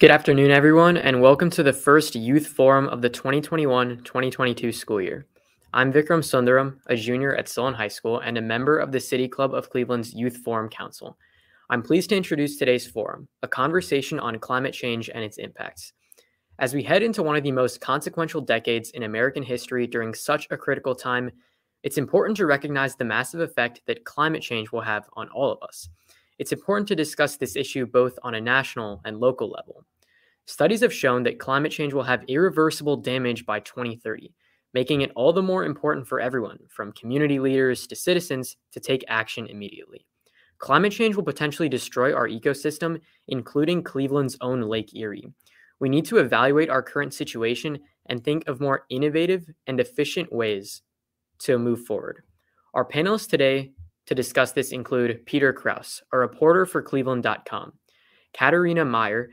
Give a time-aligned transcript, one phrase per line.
[0.00, 5.00] Good afternoon, everyone, and welcome to the first Youth Forum of the 2021 2022 school
[5.00, 5.26] year.
[5.74, 9.26] I'm Vikram Sundaram, a junior at Solon High School and a member of the City
[9.26, 11.18] Club of Cleveland's Youth Forum Council.
[11.68, 15.94] I'm pleased to introduce today's forum, a conversation on climate change and its impacts.
[16.60, 20.46] As we head into one of the most consequential decades in American history during such
[20.52, 21.28] a critical time,
[21.82, 25.58] it's important to recognize the massive effect that climate change will have on all of
[25.60, 25.88] us.
[26.38, 29.84] It's important to discuss this issue both on a national and local level.
[30.48, 34.32] Studies have shown that climate change will have irreversible damage by 2030,
[34.72, 39.04] making it all the more important for everyone, from community leaders to citizens, to take
[39.08, 40.06] action immediately.
[40.56, 45.30] Climate change will potentially destroy our ecosystem, including Cleveland's own Lake Erie.
[45.80, 50.80] We need to evaluate our current situation and think of more innovative and efficient ways
[51.40, 52.22] to move forward.
[52.72, 53.72] Our panelists today
[54.06, 57.74] to discuss this include Peter Krouse, a reporter for Cleveland.com,
[58.32, 59.28] Katarina Meyer,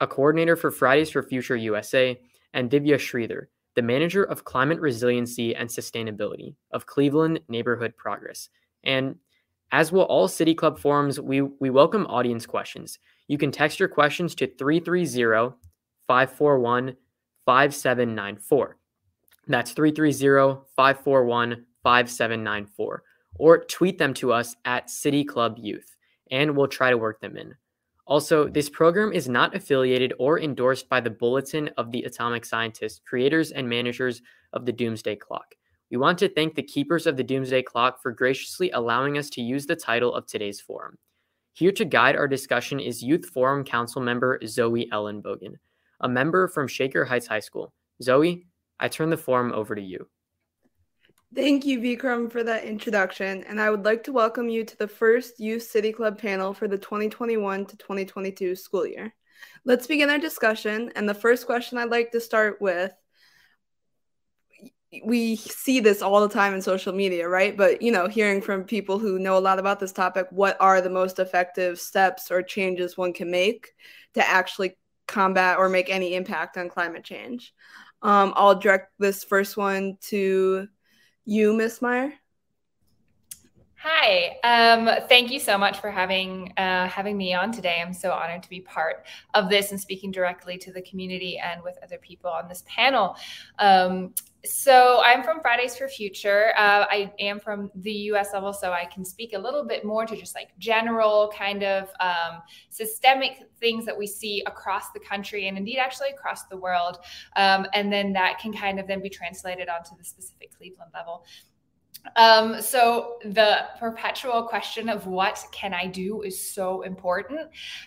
[0.00, 2.20] a coordinator for Fridays for Future USA,
[2.52, 8.48] and Divya Sridhar, the manager of climate resiliency and sustainability of Cleveland Neighborhood Progress.
[8.84, 9.16] And
[9.72, 12.98] as will all City Club forums, we, we welcome audience questions.
[13.28, 15.56] You can text your questions to 330
[16.06, 16.96] 541
[17.44, 18.76] 5794.
[19.48, 23.02] That's 330 541 5794.
[23.38, 25.94] Or tweet them to us at City Club Youth,
[26.30, 27.54] and we'll try to work them in.
[28.06, 33.00] Also, this program is not affiliated or endorsed by the Bulletin of the Atomic Scientists,
[33.04, 35.56] creators and managers of the Doomsday Clock.
[35.90, 39.42] We want to thank the keepers of the Doomsday Clock for graciously allowing us to
[39.42, 40.98] use the title of today's forum.
[41.52, 45.54] Here to guide our discussion is Youth Forum Council member Zoe Ellen Ellenbogen,
[46.00, 47.72] a member from Shaker Heights High School.
[48.02, 48.46] Zoe,
[48.78, 50.08] I turn the forum over to you.
[51.34, 54.88] Thank you, Vikram, for that introduction, and I would like to welcome you to the
[54.88, 59.12] first Youth City Club panel for the 2021 to 2022 school year.
[59.64, 62.92] Let's begin our discussion, and the first question I'd like to start with
[65.04, 67.56] we see this all the time in social media, right?
[67.56, 70.80] But you know, hearing from people who know a lot about this topic, what are
[70.80, 73.72] the most effective steps or changes one can make
[74.14, 74.78] to actually
[75.08, 77.52] combat or make any impact on climate change?
[78.02, 80.68] Um, I'll direct this first one to
[81.26, 82.14] you, Miss Meyer.
[83.88, 84.36] Hi.
[84.42, 87.80] Um, thank you so much for having uh, having me on today.
[87.80, 91.62] I'm so honored to be part of this and speaking directly to the community and
[91.62, 93.14] with other people on this panel.
[93.60, 94.12] Um,
[94.44, 96.52] so I'm from Fridays for Future.
[96.58, 98.30] Uh, I am from the U.S.
[98.32, 101.88] level, so I can speak a little bit more to just like general kind of
[102.00, 106.98] um, systemic things that we see across the country and indeed actually across the world,
[107.36, 111.24] um, and then that can kind of then be translated onto the specific Cleveland level.
[112.14, 117.40] Um, so the perpetual question of what can I do is so important.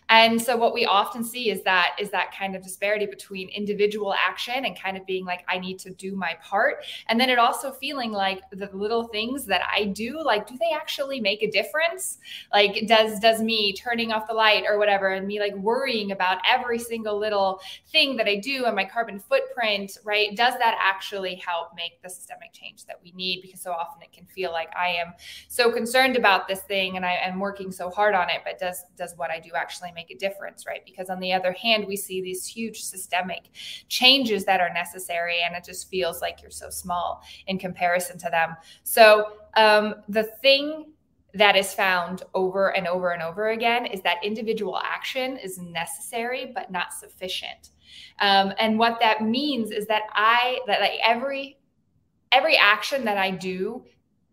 [0.10, 4.14] And so what we often see is that is that kind of disparity between individual
[4.14, 6.84] action and kind of being like, I need to do my part.
[7.08, 10.72] And then it also feeling like the little things that I do, like, do they
[10.76, 12.18] actually make a difference?
[12.52, 16.40] Like, does does me turning off the light or whatever, and me like worrying about
[16.48, 20.36] every single little thing that I do and my carbon footprint, right?
[20.36, 23.42] Does that actually help make the systemic change that we need?
[23.42, 25.14] Because so often it it can feel like I am
[25.48, 28.84] so concerned about this thing and I am working so hard on it, but does
[28.98, 30.82] does what I do actually make a difference, right?
[30.86, 33.50] Because on the other hand, we see these huge systemic
[33.88, 38.30] changes that are necessary, and it just feels like you're so small in comparison to
[38.30, 38.56] them.
[38.84, 40.94] So um, the thing
[41.36, 46.52] that is found over and over and over again is that individual action is necessary
[46.56, 47.70] but not sufficient.
[48.20, 51.60] Um, and what that means is that I that like every
[52.32, 53.84] every action that I do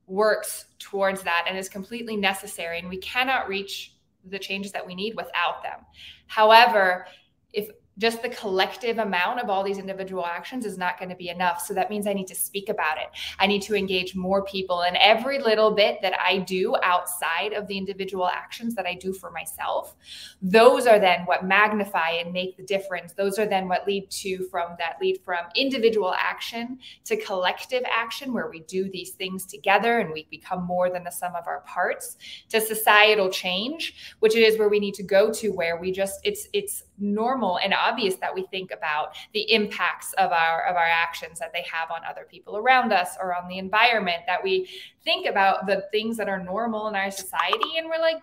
[0.06, 2.78] works towards that and is completely necessary.
[2.78, 5.80] And we cannot reach the changes that we need without them.
[6.26, 7.06] However,
[7.52, 11.28] if just the collective amount of all these individual actions is not going to be
[11.30, 11.64] enough.
[11.64, 13.08] So that means I need to speak about it.
[13.38, 14.82] I need to engage more people.
[14.82, 19.12] And every little bit that I do outside of the individual actions that I do
[19.12, 19.94] for myself,
[20.42, 23.14] those are then what magnify and make the difference.
[23.14, 28.32] Those are then what lead to from that lead from individual action to collective action,
[28.32, 31.60] where we do these things together and we become more than the sum of our
[31.60, 32.18] parts,
[32.50, 36.20] to societal change, which it is where we need to go to where we just,
[36.24, 40.86] it's, it's, normal and obvious that we think about the impacts of our of our
[40.86, 44.68] actions that they have on other people around us or on the environment that we
[45.04, 48.22] think about the things that are normal in our society and we're like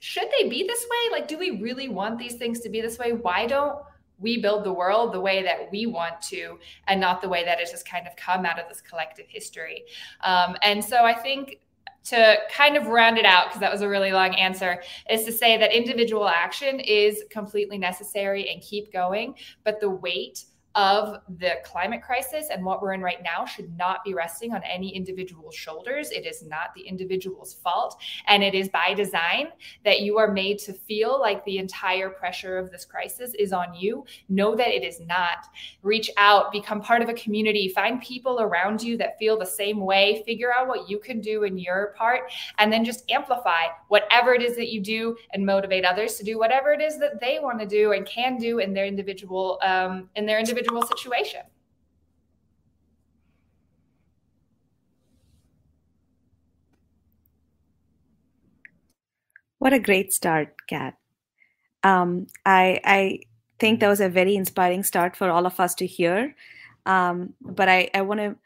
[0.00, 1.18] should they be this way?
[1.18, 3.12] Like do we really want these things to be this way?
[3.12, 3.80] Why don't
[4.20, 7.60] we build the world the way that we want to and not the way that
[7.60, 9.84] it's just kind of come out of this collective history?
[10.22, 11.58] Um, and so i think
[12.10, 15.32] to kind of round it out, because that was a really long answer, is to
[15.32, 19.34] say that individual action is completely necessary and keep going,
[19.64, 24.04] but the weight of the climate crisis and what we're in right now should not
[24.04, 26.10] be resting on any individual's shoulders.
[26.10, 28.00] It is not the individual's fault.
[28.26, 29.48] And it is by design
[29.84, 33.74] that you are made to feel like the entire pressure of this crisis is on
[33.74, 34.04] you.
[34.28, 35.46] Know that it is not.
[35.82, 39.80] Reach out, become part of a community, find people around you that feel the same
[39.80, 44.34] way, figure out what you can do in your part, and then just amplify whatever
[44.34, 47.38] it is that you do and motivate others to do whatever it is that they
[47.40, 51.40] want to do and can do in their individual um, in their individual individual situation.
[59.58, 60.94] What a great start, Kat.
[61.82, 63.20] Um, I, I
[63.58, 66.34] think that was a very inspiring start for all of us to hear.
[66.86, 68.36] Um, but I, I want to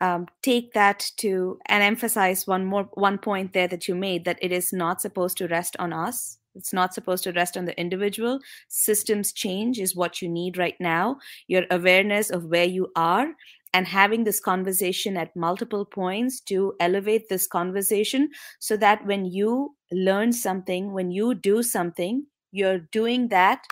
[0.00, 4.38] um, take that to and emphasize one more one point there that you made that
[4.40, 7.78] it is not supposed to rest on us it's not supposed to rest on the
[7.80, 8.40] individual.
[8.68, 11.16] Systems change is what you need right now.
[11.46, 13.28] Your awareness of where you are
[13.72, 19.76] and having this conversation at multiple points to elevate this conversation so that when you
[19.92, 23.62] learn something, when you do something, you're doing that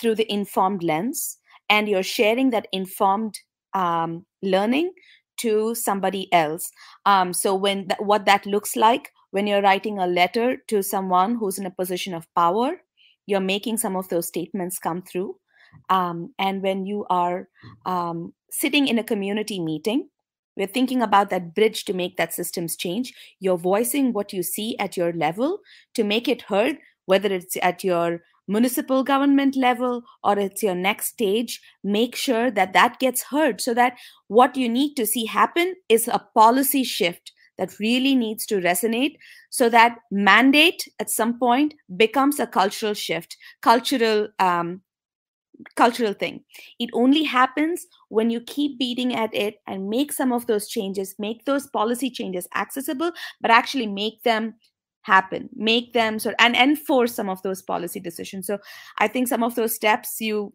[0.00, 1.38] through the informed lens
[1.68, 3.38] and you're sharing that informed
[3.74, 4.92] um, learning
[5.36, 6.70] to somebody else.
[7.06, 11.34] Um, so when th- what that looks like when you're writing a letter to someone
[11.34, 12.76] who's in a position of power,
[13.26, 15.34] you're making some of those statements come through.
[15.90, 17.48] Um, and when you are
[17.84, 20.08] um, sitting in a community meeting,
[20.56, 23.12] we're thinking about that bridge to make that systems change.
[23.40, 25.58] You're voicing what you see at your level
[25.94, 31.06] to make it heard, whether it's at your municipal government level or it's your next
[31.06, 33.96] stage make sure that that gets heard so that
[34.28, 39.16] what you need to see happen is a policy shift that really needs to resonate
[39.50, 44.80] so that mandate at some point becomes a cultural shift cultural um,
[45.76, 46.42] cultural thing
[46.78, 51.14] it only happens when you keep beating at it and make some of those changes
[51.18, 54.54] make those policy changes accessible but actually make them
[55.02, 58.58] happen make them sort and enforce some of those policy decisions so
[58.98, 60.52] i think some of those steps you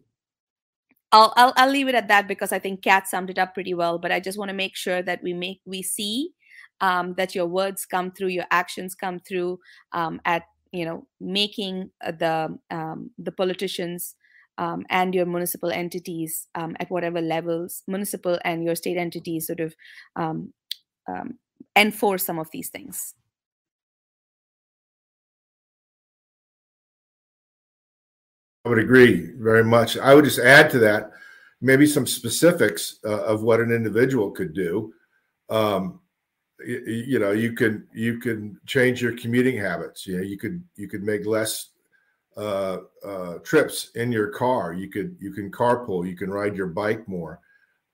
[1.12, 3.74] I'll, I'll I'll leave it at that because I think Kat summed it up pretty
[3.74, 3.98] well.
[3.98, 6.30] But I just want to make sure that we make we see
[6.80, 9.58] um, that your words come through, your actions come through
[9.92, 14.14] um, at you know making uh, the um, the politicians
[14.58, 19.60] um, and your municipal entities um, at whatever levels, municipal and your state entities, sort
[19.60, 19.74] of
[20.16, 20.52] um,
[21.76, 23.14] enforce some of these things.
[28.64, 29.96] I would agree very much.
[29.96, 31.10] I would just add to that
[31.60, 34.92] maybe some specifics uh, of what an individual could do.
[36.66, 40.06] You, you, know, you can you can change your commuting habits.
[40.06, 41.70] You know, you could you could make less
[42.36, 44.72] uh, uh, trips in your car.
[44.72, 46.08] You could you can carpool.
[46.08, 47.40] You can ride your bike more.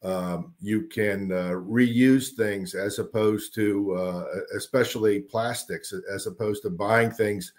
[0.03, 4.25] Um, you can uh, reuse things as opposed to, uh,
[4.55, 7.53] especially plastics, as opposed to buying things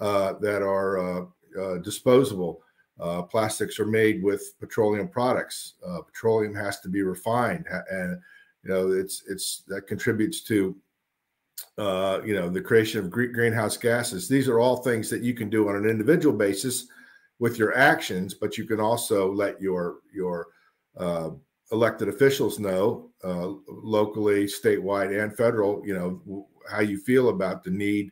[0.00, 2.62] uh, that are uh, disposable.
[3.30, 5.74] plastics are made with petroleum products.
[6.06, 8.18] petroleum has to be refined, and
[8.64, 10.76] you know it's it's that contributes to
[11.78, 14.28] uh, you know the creation of greenhouse gases.
[14.28, 16.86] These are all things that you can do on an individual basis
[17.40, 20.46] with your actions but you can also let your your
[20.96, 21.30] uh,
[21.72, 27.70] elected officials know uh, locally statewide and federal you know how you feel about the
[27.70, 28.10] need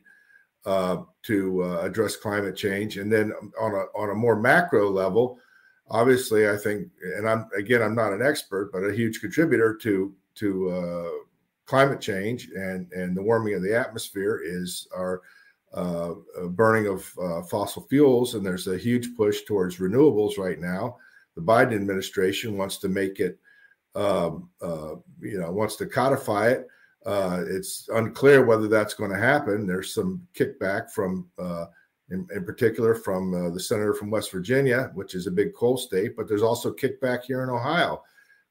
[0.65, 2.97] uh, to uh, address climate change.
[2.97, 5.39] And then on a on a more macro level
[5.89, 6.87] obviously i think
[7.17, 11.09] and i'm again i'm not an expert but a huge contributor to to uh,
[11.65, 15.21] climate change and and the warming of the atmosphere is our
[15.73, 20.59] uh, uh, burning of uh, fossil fuels, and there's a huge push towards renewables right
[20.59, 20.97] now.
[21.35, 23.39] The Biden administration wants to make it,
[23.95, 26.67] um, uh, you know, wants to codify it.
[27.07, 29.65] Uh, it's unclear whether that's going to happen.
[29.65, 31.27] There's some kickback from,
[32.11, 36.15] in, in, particular, from the senator from West Virginia, which is a big coal state,
[36.15, 38.03] but there's also kickback here in Ohio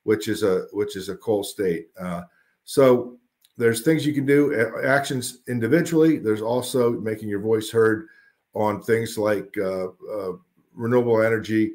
[0.05, 1.89] which is a which is a coal state.
[2.01, 2.23] Uh,
[2.65, 3.19] so
[3.59, 6.19] there's things you can do, actions individually.
[6.19, 8.09] There's also making your voice heard
[8.55, 10.33] on things like uh, uh,
[10.75, 11.73] renewable energy,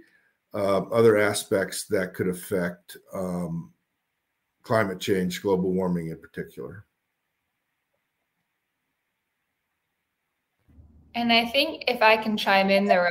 [0.53, 3.71] uh, other aspects that could affect um,
[4.63, 6.85] climate change, global warming in particular.
[11.15, 13.09] And I think if I can chime in there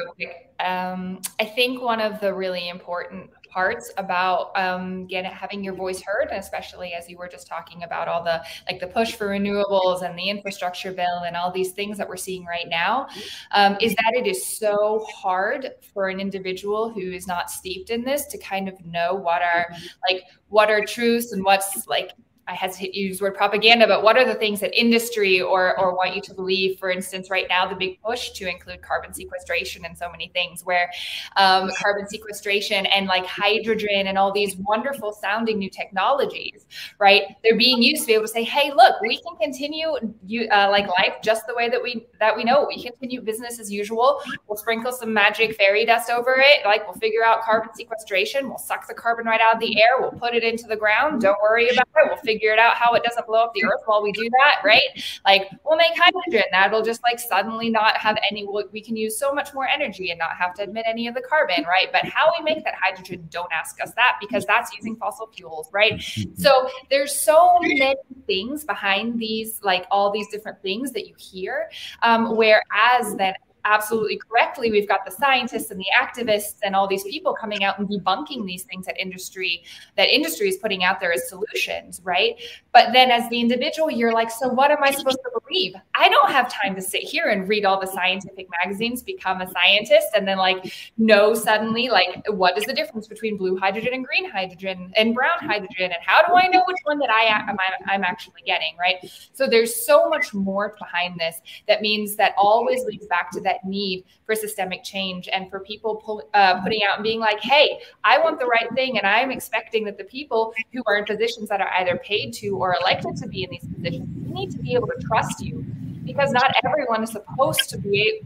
[0.61, 6.03] um, I think one of the really important parts about um, getting having your voice
[6.03, 10.03] heard, especially as you were just talking about all the like the push for renewables
[10.03, 13.09] and the infrastructure bill and all these things that we're seeing right now,
[13.53, 18.05] um, is that it is so hard for an individual who is not steeped in
[18.05, 19.67] this to kind of know what are
[20.07, 22.11] like what are truths and what's like
[22.49, 25.79] I hesitate to use the word propaganda, but what are the things that industry or
[25.81, 26.79] or want you to believe?
[26.79, 30.65] For instance, right now the big push to include carbon sequestration and so many things,
[30.65, 30.89] where
[31.37, 36.67] um, carbon sequestration and like hydrogen and all these wonderful sounding new technologies,
[37.01, 37.25] right?
[37.43, 40.69] They're being used to be able to say, hey, look, we can continue you uh,
[40.71, 42.65] like life just the way that we that we know.
[42.69, 44.21] We continue business as usual.
[44.47, 48.49] We'll sprinkle some magic fairy dust over it, like we'll figure out carbon sequestration.
[48.49, 49.99] We'll suck the carbon right out of the air.
[49.99, 51.23] We'll put it into the ground.
[51.23, 52.07] Don't worry about it.
[52.07, 54.61] We'll figure figured out how it doesn't blow up the earth while we do that,
[54.65, 54.83] right?
[55.25, 59.33] Like we'll make hydrogen that'll just like suddenly not have any, we can use so
[59.33, 61.89] much more energy and not have to emit any of the carbon, right?
[61.93, 65.69] But how we make that hydrogen, don't ask us that because that's using fossil fuels,
[65.73, 66.01] right?
[66.37, 71.71] So there's so many things behind these, like all these different things that you hear.
[72.03, 73.35] Um, whereas then
[73.67, 77.79] absolutely correctly, we've got the scientists and the activists and all these people coming out
[77.79, 79.65] and debunking these things that industry
[79.97, 82.37] that industry is putting out there as solutions, right?
[82.73, 85.75] But then as the individual, you're like, so what am I supposed to believe?
[85.95, 89.51] I don't have time to sit here and read all the scientific magazines, become a
[89.51, 94.07] scientist, and then like know suddenly like what is the difference between blue hydrogen and
[94.07, 97.57] green hydrogen and brown hydrogen, and how do I know which one that I am
[97.87, 98.97] I'm actually getting, right?
[99.33, 103.56] So there's so much more behind this that means that always leads back to that
[103.57, 107.41] that need for systemic change and for people pull, uh, putting out and being like,
[107.41, 108.99] hey, I want the right thing.
[108.99, 112.51] And I'm expecting that the people who are in positions that are either paid to
[112.57, 115.65] or elected to be in these positions need to be able to trust you
[116.05, 118.21] because not everyone is supposed to be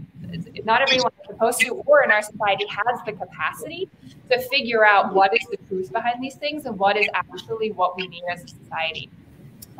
[0.64, 3.88] not everyone is supposed to or in our society has the capacity
[4.30, 7.96] to figure out what is the truth behind these things and what is actually what
[7.96, 9.08] we need as a society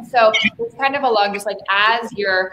[0.09, 2.53] so it's kind of along just like as you're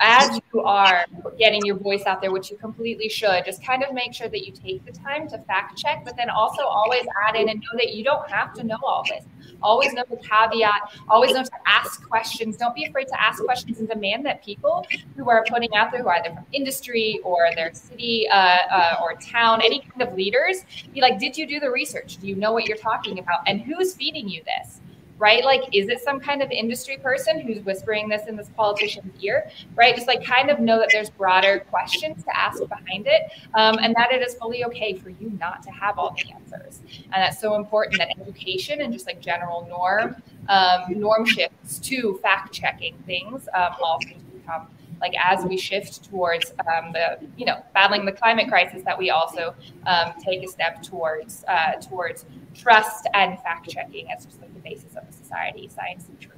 [0.00, 1.04] as you are
[1.38, 4.44] getting your voice out there, which you completely should, just kind of make sure that
[4.44, 7.78] you take the time to fact check, but then also always add in and know
[7.78, 9.24] that you don't have to know all this.
[9.62, 12.56] Always know the caveat, always know to ask questions.
[12.56, 16.02] Don't be afraid to ask questions and demand that people who are putting out there,
[16.02, 18.34] who are either from industry or their city uh,
[18.70, 20.64] uh, or town, any kind of leaders,
[20.94, 22.16] be like, did you do the research?
[22.18, 23.40] Do you know what you're talking about?
[23.46, 24.80] And who's feeding you this?
[25.20, 25.44] Right?
[25.44, 29.50] Like, is it some kind of industry person who's whispering this in this politician's ear,
[29.76, 29.94] right?
[29.94, 33.94] Just like kind of know that there's broader questions to ask behind it, um, and
[33.96, 36.80] that it is fully okay for you not to have all the answers.
[37.04, 40.16] And that's so important that education and just like general norm
[40.48, 44.68] um, norm shifts to fact checking things um, also become
[45.00, 49.10] like as we shift towards um, the you know battling the climate crisis that we
[49.10, 49.54] also
[49.86, 54.60] um, take a step towards uh, towards trust and fact checking as just like the
[54.60, 56.36] basis of society science and truth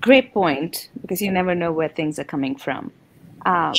[0.00, 2.92] great point because you never know where things are coming from
[3.46, 3.74] um,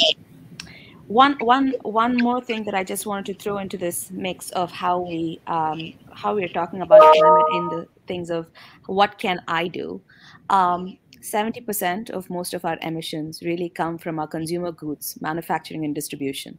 [1.12, 4.72] one one one more thing that I just wanted to throw into this mix of
[4.72, 8.48] how we um, how we're talking about climate in the things of
[8.86, 10.02] what can I do.
[10.50, 15.94] Um, 70% of most of our emissions really come from our consumer goods, manufacturing and
[15.94, 16.58] distribution.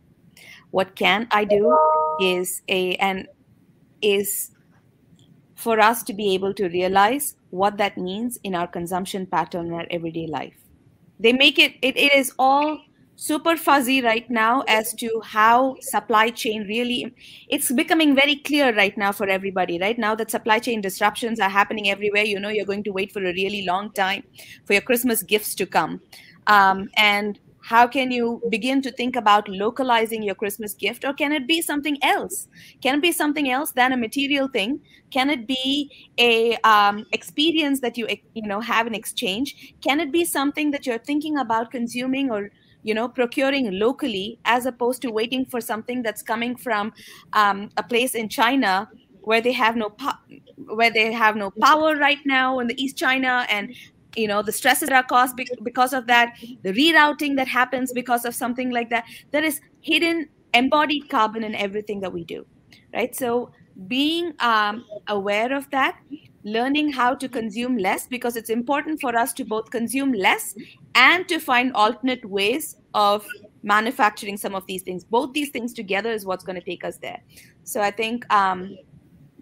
[0.71, 1.77] What can I do
[2.21, 3.27] is a and
[4.03, 4.52] is
[5.63, 9.73] for us to be able to realize what that means in our consumption pattern in
[9.73, 10.57] our everyday life.
[11.21, 12.81] They make it, it, it is all
[13.15, 17.15] super fuzzy right now as to how supply chain really
[17.49, 21.51] it's becoming very clear right now for everybody right now that supply chain disruptions are
[21.51, 24.25] happening everywhere you know you're going to wait for a really long time
[24.65, 26.01] for your christmas gifts to come
[26.47, 31.33] um, and how can you begin to think about localizing your christmas gift or can
[31.33, 32.49] it be something else?
[32.83, 34.81] Can it be something else than a material thing?
[35.11, 39.75] Can it be a um, experience that you you know have in exchange?
[39.81, 42.51] Can it be something that you're thinking about consuming or
[42.83, 46.93] you know procuring locally as opposed to waiting for something that's coming from
[47.33, 48.89] um, a place in china
[49.21, 50.19] where they have no po-
[50.67, 53.75] where they have no power right now in the east china and
[54.17, 58.25] you know the stresses that are caused because of that the rerouting that happens because
[58.25, 62.45] of something like that there is hidden embodied carbon in everything that we do
[62.93, 63.15] right?
[63.15, 63.51] So
[63.89, 65.99] being um, aware of that
[66.45, 70.55] learning how to consume less because it's important for us to both consume less
[70.95, 73.25] and to find alternate ways of
[73.63, 75.05] manufacturing some of these things.
[75.05, 77.21] Both these things together is what's going to take us there.
[77.65, 78.77] So i think um,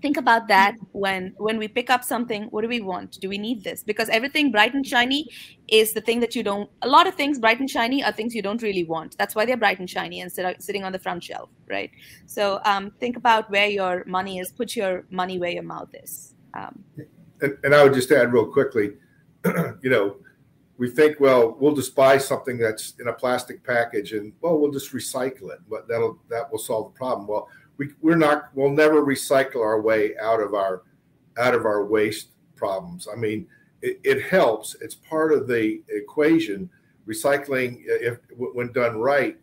[0.02, 3.21] think about that when when we pick up something what do we want?
[3.21, 3.83] Do we need this?
[3.83, 5.28] Because everything bright and shiny
[5.69, 8.35] is the thing that you don't a lot of things bright and shiny are things
[8.35, 9.16] you don't really want.
[9.19, 11.90] That's why they're bright and shiny and sit, sitting on the front shelf right?
[12.26, 14.50] So um, think about where your money is.
[14.50, 16.35] Put your money where your mouth is.
[16.54, 16.83] Um,
[17.40, 18.95] and, and i would just add real quickly
[19.83, 20.16] you know
[20.78, 24.71] we think well we'll just buy something that's in a plastic package and well we'll
[24.71, 27.26] just recycle it but that'll that will solve the problem.
[27.26, 27.49] Well
[27.80, 30.82] we, we're not we'll never recycle our way out of our
[31.38, 33.08] out of our waste problems.
[33.10, 33.46] I mean
[33.80, 34.76] it, it helps.
[34.82, 36.68] It's part of the equation.
[37.08, 39.38] Recycling if when done right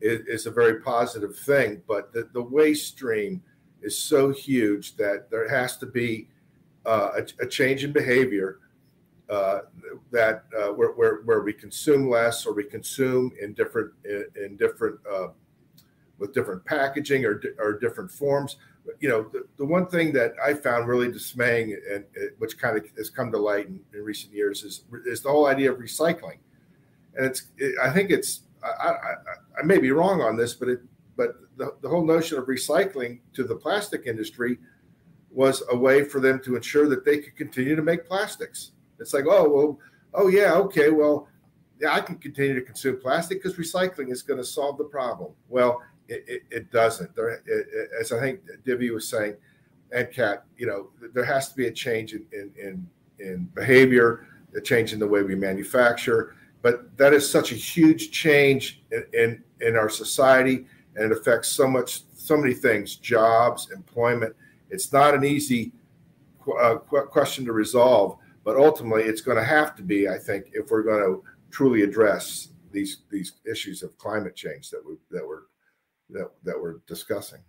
[0.00, 3.40] is, is a very positive thing but the, the waste stream
[3.82, 6.26] is so huge that there has to be
[6.86, 8.58] uh, a, a, change in behavior
[9.28, 9.60] uh,
[10.10, 14.56] that uh, where, where, where, we consume less or we consume in different in, in
[14.56, 15.28] different uh,
[16.18, 18.56] with different packaging or, or different forms.
[19.00, 22.76] You know, the, the one thing that I found really dismaying, and, and which kind
[22.76, 25.78] of has come to light in, in, recent years, is is the whole idea of
[25.78, 26.38] recycling.
[27.16, 29.14] And it's, it, I think it's, I, I,
[29.60, 30.80] I, may be wrong on this, but it,
[31.16, 34.58] but the, the whole notion of recycling to the plastic industry
[35.30, 38.72] was a way for them to ensure that they could continue to make plastics.
[38.98, 39.78] It's like, oh well,
[40.14, 41.28] oh yeah, okay, well,
[41.80, 45.32] yeah, I can continue to consume plastic because recycling is going to solve the problem.
[45.48, 47.14] Well, it, it, it doesn't.
[47.14, 49.36] There, it, as I think Divi was saying,
[49.92, 54.26] and Kat, you know, there has to be a change in, in, in, in behavior,
[54.56, 56.34] a change in the way we manufacture.
[56.62, 60.66] But that is such a huge change in, in, in our society,
[60.96, 64.34] and it affects so much, so many things, jobs, employment.
[64.70, 65.72] It's not an easy
[66.60, 70.70] uh, question to resolve, but ultimately, it's going to have to be, I think, if
[70.70, 75.42] we're going to truly address these these issues of climate change that we that we're
[76.12, 77.40] that that we're discussing.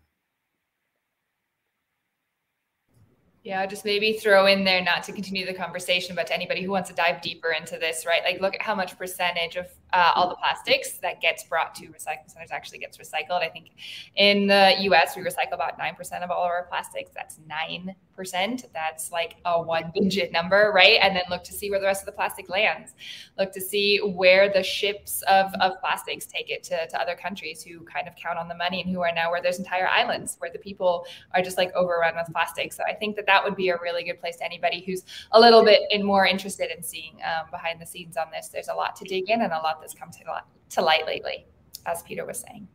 [3.44, 6.72] Yeah, just maybe throw in there, not to continue the conversation, but to anybody who
[6.72, 8.22] wants to dive deeper into this, right?
[8.24, 11.86] Like, look at how much percentage of uh, all the plastics that gets brought to
[11.86, 13.42] recycling centers actually gets recycled.
[13.44, 13.72] I think
[14.16, 17.12] in the US, we recycle about 9% of all of our plastics.
[17.14, 18.66] That's 9%.
[18.74, 20.98] That's like a one digit number, right?
[21.02, 22.94] And then look to see where the rest of the plastic lands.
[23.38, 27.64] Look to see where the ships of, of plastics take it to, to other countries
[27.64, 30.38] who kind of count on the money and who are now where there's entire islands
[30.40, 32.74] where the people are just like overrun with plastic.
[32.74, 35.40] So I think that that would be a really good place to anybody who's a
[35.40, 38.48] little bit in more interested in seeing um, behind the scenes on this.
[38.48, 41.46] There's a lot to dig in and a lot that's come to, to light lately,
[41.86, 42.68] as Peter was saying.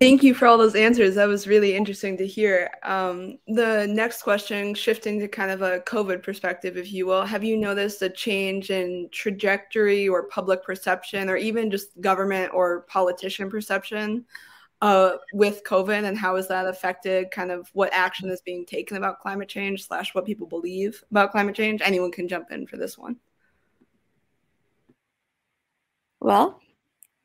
[0.00, 1.16] Thank you for all those answers.
[1.16, 2.70] That was really interesting to hear.
[2.84, 7.42] Um, the next question, shifting to kind of a COVID perspective, if you will, have
[7.42, 13.50] you noticed a change in trajectory or public perception, or even just government or politician
[13.50, 14.24] perception
[14.82, 18.96] uh, with COVID, and how has that affected kind of what action is being taken
[18.96, 21.82] about climate change slash what people believe about climate change?
[21.82, 23.16] Anyone can jump in for this one.
[26.28, 26.60] Well,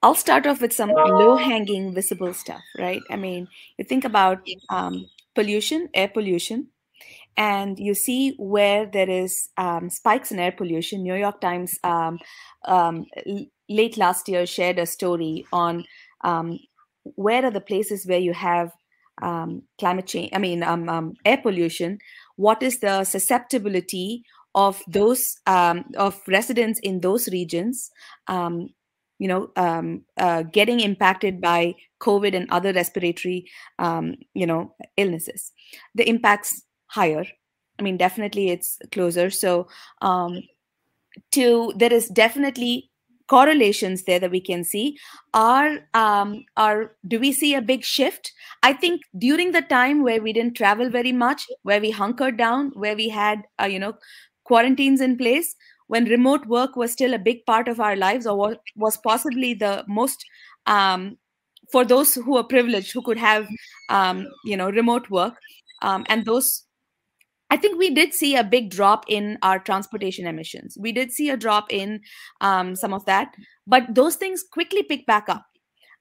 [0.02, 3.02] I'll start off with some low hanging visible stuff, right?
[3.10, 4.39] I mean, you think about
[4.70, 6.70] um, pollution, air pollution,
[7.36, 11.04] and you see where there is um, spikes in air pollution.
[11.04, 12.18] New York Times um,
[12.63, 13.06] um
[13.68, 15.84] late last year shared a story on
[16.24, 16.58] um,
[17.16, 18.72] where are the places where you have
[19.22, 20.63] um, climate change, I mean,
[21.26, 21.98] air pollution.
[22.38, 24.24] What is the susceptibility
[24.56, 27.92] of those of residents in those regions
[28.30, 28.70] um,
[29.24, 31.74] you know um, uh, getting impacted by
[32.08, 33.46] covid and other respiratory
[33.80, 35.52] um, you know illnesses.
[35.96, 37.26] The impacts higher.
[37.80, 39.30] I mean definitely it's closer.
[39.30, 39.68] So
[40.02, 40.42] um,
[41.32, 42.90] to there is definitely
[43.30, 44.98] correlations there that we can see.
[45.34, 48.34] Are um, are do we see a big shift?
[48.62, 52.72] I think during the time where we didn't travel very much where we hunkered down
[52.76, 53.94] where we had uh, you know
[54.44, 55.56] quarantines in place
[55.94, 59.74] when remote work was still a big part of our lives or was possibly the
[59.88, 60.26] most
[60.66, 61.18] um,
[61.72, 63.48] for those who are privileged who could have
[63.90, 65.36] um, you know remote work
[65.84, 66.66] um, and those
[67.52, 70.78] i think we did see a big drop in our transportation emissions.
[70.80, 72.02] We did see a drop in
[72.42, 73.36] um, some of that
[73.68, 75.46] but those things quickly pick back up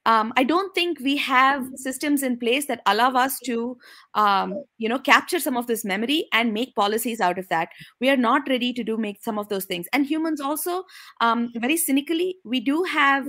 [0.06, 3.76] um, I don't think we have systems in place that allow us to,
[4.14, 7.68] um, you know, capture some of this memory and make policies out of that.
[8.00, 9.86] We are not ready to do make some of those things.
[9.92, 10.84] And humans also,
[11.20, 13.26] um, very cynically, we do have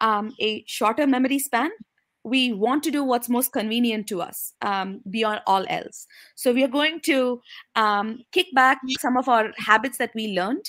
[0.00, 1.70] um, a shorter memory span.
[2.24, 6.08] We want to do what's most convenient to us um, beyond all else.
[6.34, 7.40] So we are going to
[7.76, 10.64] um, kick back some of our habits that we learned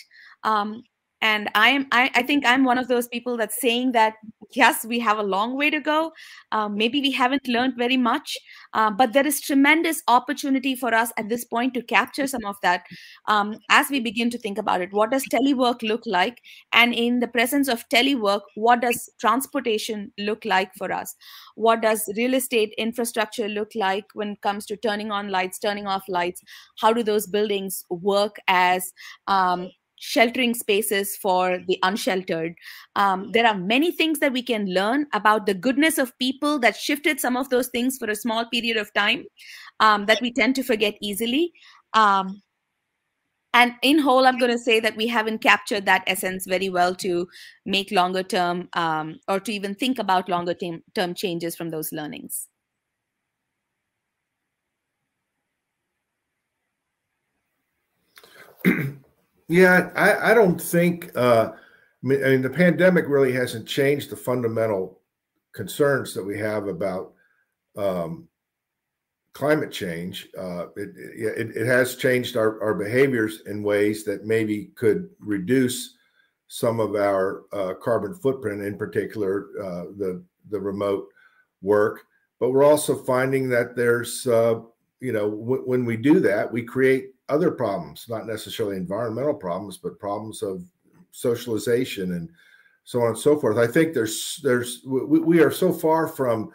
[1.21, 4.13] and i am I, I think i'm one of those people that's saying that
[4.53, 6.11] yes we have a long way to go.
[6.51, 8.37] Um, maybe we haven't learned very much
[8.73, 12.55] uh, but there is tremendous opportunity for us at this point to capture some of
[12.63, 12.83] that
[13.27, 14.93] um, as we begin to think about it.
[14.93, 16.41] What does telework look like?
[16.71, 21.15] And in the presence of telework what does transportation look like for us?
[21.55, 25.87] What does real estate infrastructure look like when it comes to turning on lights turning
[25.87, 26.41] off lights?
[26.79, 28.93] How do those buildings work as
[29.27, 29.69] um,
[29.99, 32.55] sheltering spaces for the unsheltered.
[32.95, 36.75] Um, there are many things that we can learn about the goodness of people that
[36.75, 39.25] shifted some of those things for a small period of time
[39.79, 41.51] um, that we tend to forget easily.
[41.93, 42.41] Um,
[43.53, 46.93] and in whole, I'm going to say that we haven't captured that essence very well
[46.95, 47.27] to
[47.65, 50.53] make longer term um, or to even think about longer
[50.93, 52.47] term changes from those learnings.
[59.47, 61.11] Yeah, I, I don't think.
[61.15, 61.51] Uh,
[62.03, 64.99] I mean, the pandemic really hasn't changed the fundamental
[65.53, 67.13] concerns that we have about
[67.75, 68.27] um,
[69.33, 70.29] climate change.
[70.37, 75.95] Uh, it, it, it has changed our, our behaviors in ways that maybe could reduce
[76.47, 81.07] some of our uh, carbon footprint, in particular uh, the the remote
[81.61, 82.03] work.
[82.39, 84.59] But we're also finding that there's, uh,
[84.99, 89.77] you know, w- when we do that, we create other problems, not necessarily environmental problems,
[89.77, 90.63] but problems of
[91.11, 92.29] socialization and
[92.83, 93.57] so on and so forth.
[93.57, 96.51] I think there's there's we, we are so far from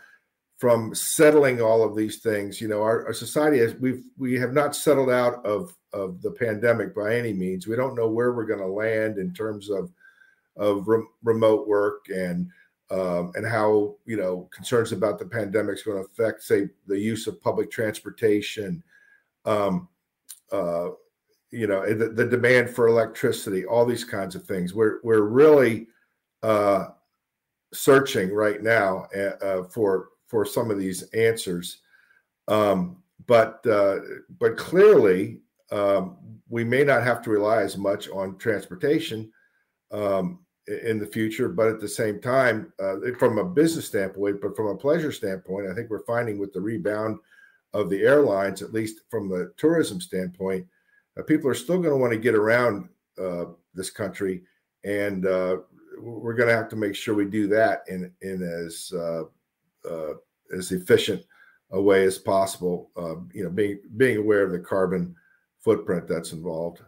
[0.56, 2.60] from settling all of these things.
[2.60, 6.30] You know, our, our society has we've we have not settled out of of the
[6.30, 7.66] pandemic by any means.
[7.66, 9.90] We don't know where we're going to land in terms of
[10.56, 12.48] of re- remote work and
[12.90, 16.98] um, and how you know concerns about the pandemic is going to affect, say, the
[16.98, 18.82] use of public transportation.
[19.44, 19.88] Um,
[20.52, 20.90] uh,
[21.50, 24.74] you know the, the, demand for electricity all these kinds of things.
[24.74, 25.88] We're we're really
[26.42, 26.88] uh,
[27.72, 31.80] searching right now uh, uh, for for some of these answers.
[32.48, 33.98] Um, but uh,
[34.40, 36.16] but clearly um,
[36.48, 39.30] we may not have to rely as much on transportation
[39.90, 44.54] um, in the future but at the same time uh, from a business standpoint but
[44.56, 47.18] from a pleasure standpoint i think we're finding with the rebound
[47.74, 50.66] of the airlines, at least from the tourism standpoint,
[51.18, 52.88] uh, people are still going to want to get around
[53.20, 54.42] uh, this country,
[54.84, 55.58] and uh,
[55.98, 59.22] we're going to have to make sure we do that in in as uh,
[59.88, 60.14] uh,
[60.56, 61.24] as efficient
[61.70, 62.90] a way as possible.
[62.96, 65.14] Um, you know, being being aware of the carbon
[65.60, 66.82] footprint that's involved.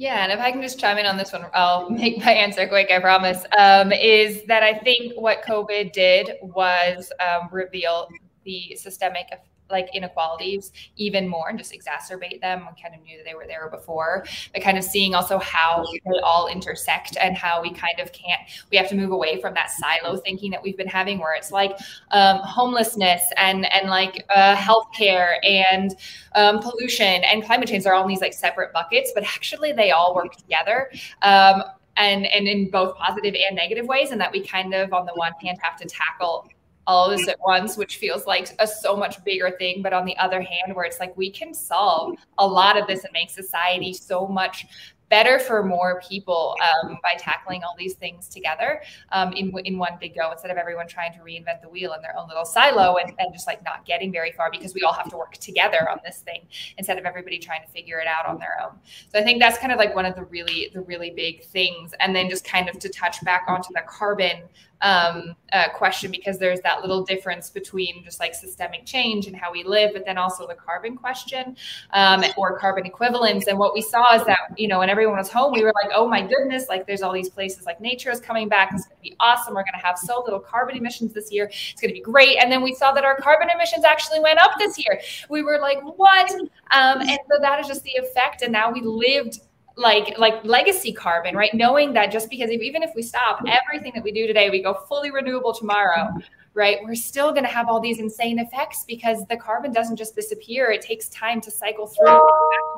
[0.00, 2.66] Yeah, and if I can just chime in on this one, I'll make my answer
[2.66, 3.44] quick, I promise.
[3.58, 8.08] Um, is that I think what COVID did was um, reveal
[8.44, 9.26] the systemic
[9.70, 12.60] like inequalities even more and just exacerbate them.
[12.60, 15.84] We kind of knew that they were there before, but kind of seeing also how
[16.04, 19.54] they all intersect and how we kind of can't, we have to move away from
[19.54, 21.76] that silo thinking that we've been having where it's like
[22.10, 25.96] um, homelessness and, and like uh, healthcare and
[26.34, 29.90] um, pollution and climate change are all in these like separate buckets, but actually they
[29.90, 30.90] all work together.
[31.22, 31.62] Um,
[31.96, 35.12] and, and in both positive and negative ways, and that we kind of, on the
[35.14, 36.48] one hand, have to tackle
[36.86, 39.82] all of this at once, which feels like a so much bigger thing.
[39.82, 43.04] But on the other hand, where it's like we can solve a lot of this
[43.04, 44.66] and make society so much
[45.10, 49.98] better for more people um, by tackling all these things together um, in, in one
[50.00, 52.96] big go instead of everyone trying to reinvent the wheel in their own little silo
[52.96, 55.90] and, and just like not getting very far because we all have to work together
[55.90, 56.46] on this thing
[56.78, 58.72] instead of everybody trying to figure it out on their own
[59.12, 61.92] so i think that's kind of like one of the really the really big things
[62.00, 64.42] and then just kind of to touch back onto the carbon
[64.82, 69.52] um, uh, question because there's that little difference between just like systemic change and how
[69.52, 71.56] we live, but then also the carbon question
[71.92, 73.46] um, or carbon equivalence.
[73.46, 75.90] And what we saw is that, you know, when everyone was home, we were like,
[75.94, 78.70] oh my goodness, like there's all these places like nature is coming back.
[78.74, 79.54] It's going to be awesome.
[79.54, 81.46] We're going to have so little carbon emissions this year.
[81.46, 82.36] It's going to be great.
[82.36, 85.00] And then we saw that our carbon emissions actually went up this year.
[85.30, 86.30] We were like, what?
[86.32, 88.42] Um, and so that is just the effect.
[88.42, 89.40] And now we lived
[89.76, 93.92] like like legacy carbon right knowing that just because if, even if we stop everything
[93.94, 96.08] that we do today we go fully renewable tomorrow
[96.54, 96.78] right?
[96.82, 100.70] We're still going to have all these insane effects because the carbon doesn't just disappear.
[100.70, 102.20] It takes time to cycle through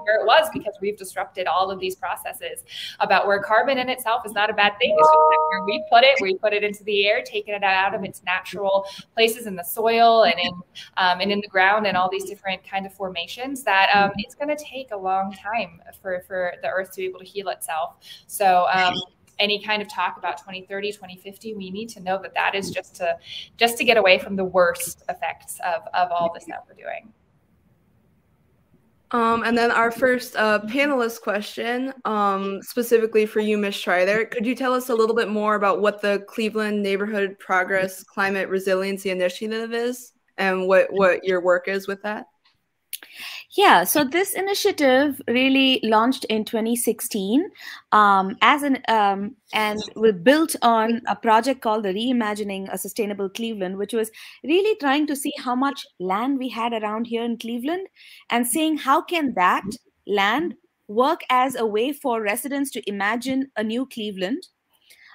[0.04, 2.64] where it was because we've disrupted all of these processes
[3.00, 4.94] about where carbon in itself is not a bad thing.
[4.98, 5.18] It's just
[5.50, 8.22] where we put it we put it into the air taking it out of its
[8.24, 10.52] natural places in the soil and in
[10.96, 14.35] um, and in the ground and all these different kind of formations that um, it's
[14.35, 17.48] going to take a long time for for the earth to be able to heal
[17.48, 17.96] itself.
[18.26, 18.94] So um,
[19.42, 22.94] any kind of talk about 2030 2050 we need to know that that is just
[22.94, 23.16] to
[23.57, 27.12] just to get away from the worst effects of, of all this that we're doing
[29.11, 33.74] Um, and then our first uh, panelist question, um, specifically for you, Ms.
[33.74, 38.02] Sridhar, could you tell us a little bit more about what the Cleveland Neighborhood Progress
[38.02, 42.24] Climate Resiliency Initiative is and what, what your work is with that?
[43.54, 47.50] Yeah, so this initiative really launched in 2016
[47.92, 53.28] um, as an um, and was built on a project called the Reimagining a Sustainable
[53.28, 54.10] Cleveland, which was
[54.42, 57.88] really trying to see how much land we had around here in Cleveland
[58.30, 59.64] and seeing how can that
[60.06, 60.54] land
[60.88, 64.48] work as a way for residents to imagine a new Cleveland,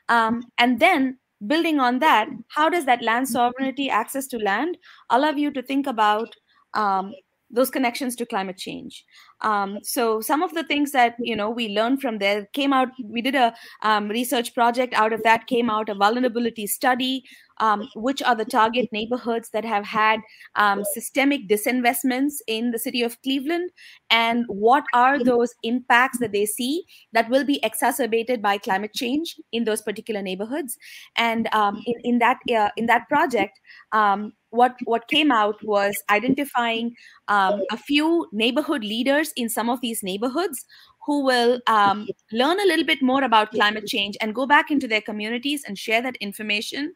[0.09, 4.77] um, and then building on that, how does that land sovereignty, access to land,
[5.09, 6.35] allow you to think about
[6.73, 7.13] um,
[7.49, 9.05] those connections to climate change.
[9.41, 12.89] Um, so some of the things that you know we learned from there came out
[13.03, 14.93] we did a um, research project.
[14.93, 17.23] Out of that came out a vulnerability study
[17.59, 20.19] um, which are the target neighborhoods that have had
[20.55, 23.71] um, systemic disinvestments in the city of cleveland?
[24.09, 29.35] And what are those impacts that they see that will be exacerbated by climate change
[29.51, 30.77] in those particular neighborhoods?
[31.15, 33.59] And um, in, in that uh, in that project
[33.91, 36.95] um, what what came out was identifying
[37.27, 40.65] um, a few neighborhood leaders in some of these neighborhoods
[41.05, 44.87] who will um, learn a little bit more about climate change and go back into
[44.87, 46.93] their communities and share that information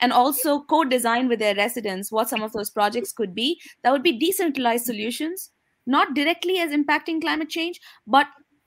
[0.00, 4.02] and also co-design with their residents what some of those projects could be that would
[4.02, 5.50] be decentralized solutions
[5.86, 8.26] not directly as impacting climate change but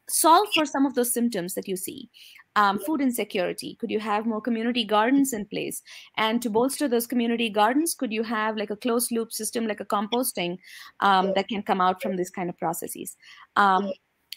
[0.09, 2.09] solve for some of those symptoms that you see.
[2.57, 3.75] Um, food insecurity.
[3.81, 5.81] Could you have more community gardens in place?
[6.15, 9.81] And to bolster those community gardens could you have like a closed loop system like
[9.81, 10.57] a composting
[11.01, 13.17] um, that can come out from this kind of processes?
[13.57, 13.91] Um,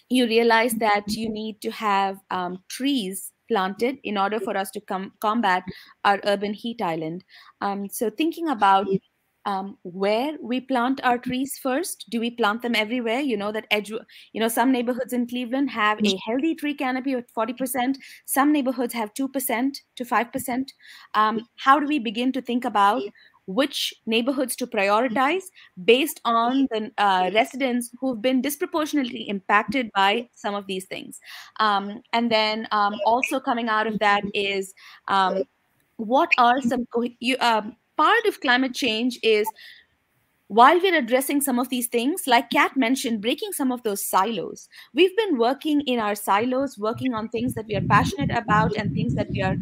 [0.09, 4.81] you realize that you need to have um, trees planted in order for us to
[4.83, 5.63] com- combat
[6.05, 7.25] our urban heat island
[7.61, 8.87] um, so thinking about
[9.49, 12.05] um, where we plant our trees first.
[12.11, 13.21] Do we plant them everywhere?
[13.21, 13.89] You know that edge.
[13.89, 17.97] You know some neighborhoods in Cleveland have a healthy tree canopy of forty percent.
[18.27, 20.73] Some neighborhoods have two percent to five percent.
[21.15, 23.03] Um, how do we begin to think about
[23.49, 25.45] which neighborhoods to prioritize
[25.83, 31.19] based on the uh, residents who've been disproportionately impacted by some of these things.
[31.59, 34.75] Um, and then um, also coming out of that is
[35.09, 35.45] um,
[35.97, 36.87] what are some
[37.41, 39.49] um, part of climate change is
[40.49, 44.69] while we're addressing some of these things, like Kat mentioned, breaking some of those silos.
[44.95, 48.93] We've been working in our silos, working on things that we are passionate about and
[48.93, 49.57] things that we are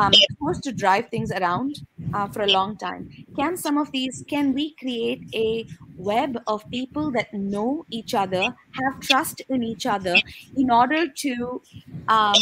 [0.00, 1.80] um, supposed to drive things around
[2.12, 3.08] uh, for a long time.
[3.36, 5.66] Can some of these, can we create a
[6.00, 10.16] web of people that know each other, have trust in each other
[10.56, 11.62] in order to
[12.08, 12.34] um,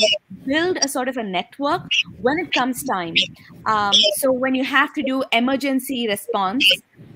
[0.46, 1.82] build a sort of a network
[2.20, 3.14] when it comes time?
[3.66, 6.64] Um, so when you have to do emergency response,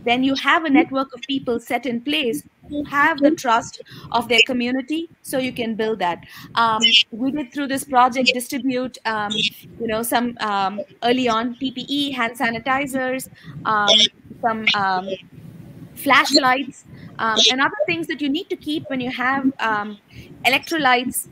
[0.05, 4.29] then you have a network of people set in place who have the trust of
[4.29, 6.25] their community so you can build that
[6.55, 9.33] um, we did through this project distribute um,
[9.81, 13.29] you know some um, early on ppe hand sanitizers
[13.65, 13.89] um,
[14.41, 15.09] some um,
[16.03, 16.85] flashlights
[17.19, 19.45] um, and other things that you need to keep when you have
[20.45, 21.29] electrolytes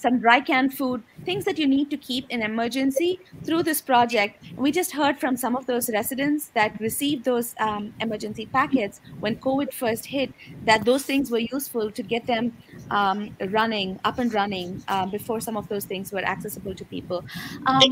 [0.00, 4.42] some dry canned food things that you need to keep in emergency through this project.
[4.56, 9.36] We just heard from some of those residents that received those um, emergency packets when
[9.36, 10.32] COVID first hit,
[10.64, 12.56] that those things were useful to get them
[12.90, 17.24] um, running, up and running uh, before some of those things were accessible to people.
[17.66, 17.82] Um,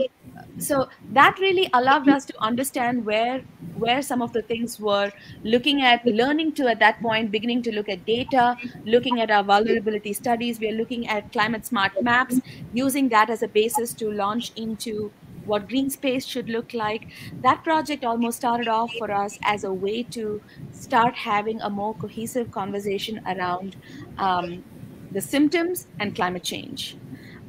[0.58, 3.40] so that really allowed us to understand where
[3.76, 5.10] where some of the things were
[5.42, 9.42] looking at learning to at that point beginning to look at data looking at our
[9.42, 12.40] vulnerability studies we are looking at climate smart maps
[12.72, 15.10] using that as a basis to launch into
[15.44, 17.08] what green space should look like
[17.42, 20.40] that project almost started off for us as a way to
[20.72, 23.76] start having a more cohesive conversation around
[24.18, 24.64] um,
[25.14, 26.96] the symptoms and climate change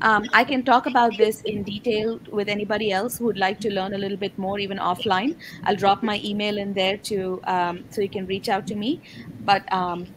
[0.02, 3.74] um, I can talk about this in detail with anybody else who would like to
[3.74, 5.38] learn a little bit more, even offline.
[5.64, 9.02] I'll drop my email in there to um, so you can reach out to me.
[9.46, 10.08] But um,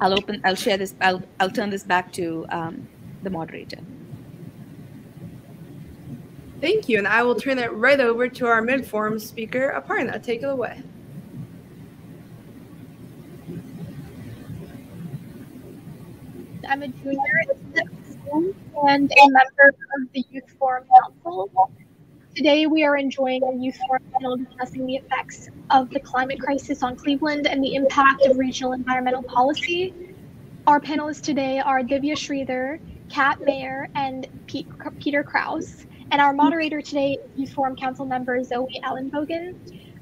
[0.00, 0.40] I'll open.
[0.44, 0.94] I'll share this.
[1.00, 2.88] I'll I'll turn this back to um,
[3.22, 3.78] the moderator.
[6.60, 10.22] Thank you, and I will turn it right over to our mid-forum speaker, Aparna.
[10.22, 10.82] Take it away.
[16.68, 17.20] I'm a junior
[18.32, 21.50] and a member of the Youth Forum Council.
[22.34, 26.82] Today, we are enjoying a Youth Forum panel discussing the effects of the climate crisis
[26.82, 29.94] on Cleveland and the impact of regional environmental policy.
[30.66, 34.66] Our panelists today are Divya Sridhar, Kat Meyer, and Pete,
[35.00, 35.86] Peter Krouse.
[36.10, 39.54] And our moderator today is Youth Forum Council member Zoe Ellenbogen.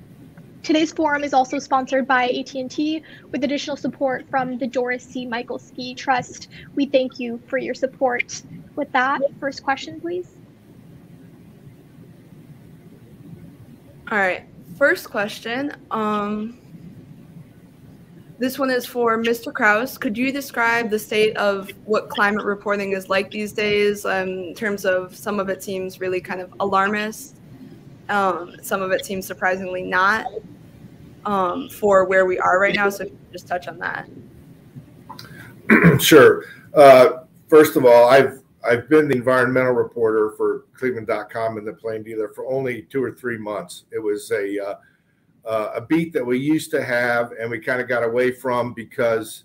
[0.62, 5.24] Today's forum is also sponsored by AT&T with additional support from the Doris C.
[5.24, 6.48] Michael Ski Trust.
[6.74, 8.42] We thank you for your support.
[8.76, 10.28] With that, first question, please.
[14.10, 14.44] All right,
[14.76, 15.74] first question.
[15.90, 16.58] Um,
[18.38, 19.52] this one is for Mr.
[19.52, 19.98] Krouse.
[19.98, 24.54] Could you describe the state of what climate reporting is like these days um, in
[24.54, 27.36] terms of some of it seems really kind of alarmist,
[28.08, 30.26] um, some of it seems surprisingly not
[31.24, 32.88] um, for where we are right now.
[32.88, 34.08] So just touch on that.
[36.00, 36.44] sure.
[36.74, 42.02] Uh, first of all, I've I've been the environmental reporter for Cleveland.com and the Plain
[42.02, 43.84] Dealer for only two or three months.
[43.92, 44.74] It was a uh,
[45.46, 48.74] uh, a beat that we used to have, and we kind of got away from
[48.74, 49.44] because,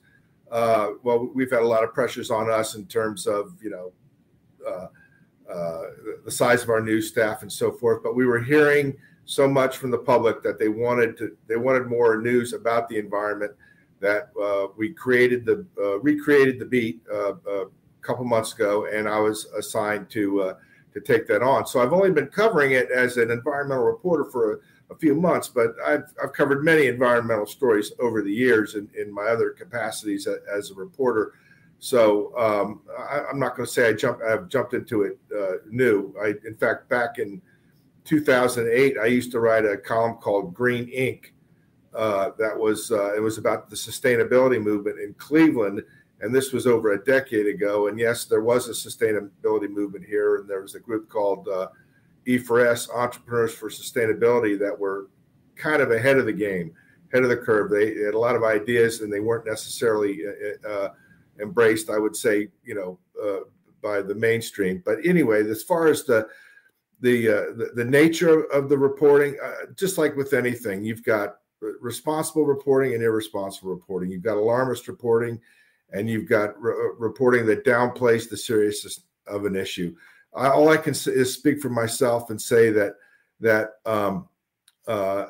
[0.52, 3.92] uh, well, we've had a lot of pressures on us in terms of you know
[5.50, 5.84] uh, uh,
[6.26, 8.04] the size of our news staff and so forth.
[8.04, 11.88] But we were hearing so much from the public that they wanted to they wanted
[11.88, 13.52] more news about the environment
[14.00, 17.66] that uh, we created the uh, recreated the beat uh, a
[18.02, 20.54] couple months ago and I was assigned to uh,
[20.94, 24.54] to take that on so I've only been covering it as an environmental reporter for
[24.54, 28.90] a, a, few months but I've, I've covered many environmental stories over the years in,
[29.00, 31.34] in my other capacities as a reporter
[31.84, 35.58] so um, I, am not going to say I jumped I've jumped into it uh,
[35.70, 37.42] new I in fact back in
[38.06, 41.34] 2008, I used to write a column called Green Ink.
[41.94, 45.84] Uh, that was uh, it was about the sustainability movement in Cleveland,
[46.22, 47.88] and this was over a decade ago.
[47.88, 51.68] And yes, there was a sustainability movement here, and there was a group called uh,
[52.26, 55.08] E4S Entrepreneurs for Sustainability that were
[55.56, 56.74] kind of ahead of the game,
[57.12, 57.70] ahead of the curve.
[57.70, 60.90] They had a lot of ideas, and they weren't necessarily uh, uh,
[61.42, 61.90] embraced.
[61.90, 63.46] I would say, you know, uh,
[63.82, 64.82] by the mainstream.
[64.86, 66.28] But anyway, as far as the
[67.02, 71.36] the, uh, the, the nature of the reporting, uh, just like with anything, you've got
[71.82, 74.10] responsible reporting and irresponsible reporting.
[74.10, 75.40] You've got alarmist reporting,
[75.92, 79.96] and you've got re- uh, reporting that downplays the seriousness of an issue.
[80.34, 82.96] I, all I can say is speak for myself and say that
[83.42, 84.30] that um,
[84.88, 85.26] uh,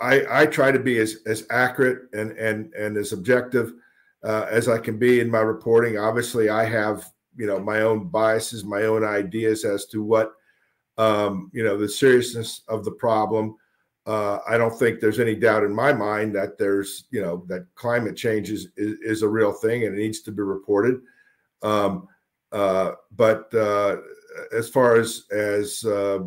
[0.00, 3.74] I, I try to be as as accurate and and and as objective
[4.24, 5.98] uh, as I can be in my reporting.
[5.98, 7.04] Obviously, I have
[7.36, 10.32] you know my own biases, my own ideas as to what
[10.98, 13.56] um, you know, the seriousness of the problem.
[14.06, 17.66] Uh, I don't think there's any doubt in my mind that there's, you know, that
[17.74, 21.00] climate change is is, is a real thing and it needs to be reported.
[21.62, 22.08] Um,
[22.52, 23.96] uh, but uh,
[24.52, 26.20] as far as as uh,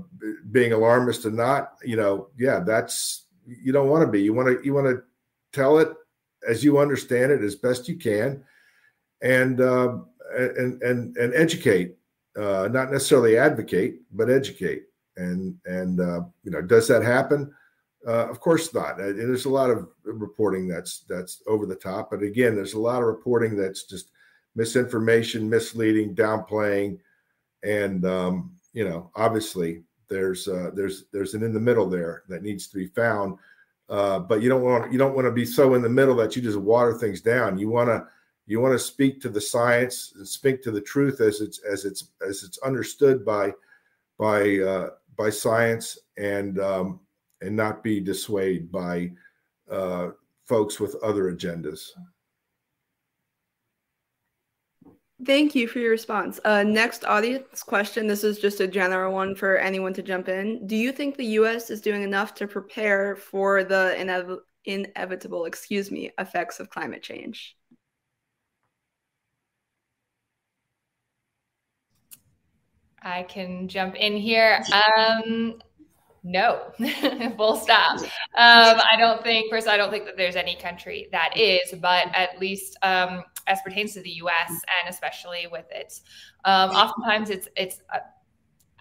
[0.51, 4.21] being alarmist or not, you know, yeah, that's you don't want to be.
[4.21, 5.03] You want to you want to
[5.53, 5.89] tell it
[6.47, 8.43] as you understand it as best you can,
[9.21, 9.97] and uh,
[10.37, 11.97] and and and educate
[12.37, 14.83] uh, not necessarily advocate, but educate.
[15.17, 17.51] And and uh, you know, does that happen?
[18.07, 18.99] Uh, of course not.
[18.99, 22.11] And there's a lot of reporting that's that's over the top.
[22.11, 24.11] But again, there's a lot of reporting that's just
[24.55, 26.99] misinformation, misleading, downplaying,
[27.63, 32.43] and um, you know, obviously there's uh, there's there's an in the middle there that
[32.43, 33.37] needs to be found.
[33.89, 36.35] Uh, but you don't want you don't want to be so in the middle that
[36.35, 37.57] you just water things down.
[37.57, 38.05] You want to
[38.45, 41.85] you want to speak to the science and speak to the truth as it's as
[41.85, 43.53] it's as it's understood by
[44.17, 46.99] by uh, by science and um,
[47.41, 49.11] and not be dissuaded by
[49.71, 50.09] uh,
[50.45, 51.91] folks with other agendas.
[55.25, 56.39] Thank you for your response.
[56.45, 58.05] Uh, next audience question.
[58.05, 60.67] This is just a general one for anyone to jump in.
[60.67, 61.71] Do you think the U.S.
[61.71, 67.57] is doing enough to prepare for the inev- inevitable, excuse me, effects of climate change?
[73.01, 74.63] I can jump in here.
[74.71, 75.59] Um,
[76.27, 76.73] no,
[77.37, 78.01] full stop.
[78.01, 82.07] Um, I don't think, first, I don't think that there's any country that is, but
[82.13, 84.49] at least um, as pertains to the U.S.
[84.49, 86.01] and especially with its,
[86.43, 87.99] um, oftentimes it's it's uh,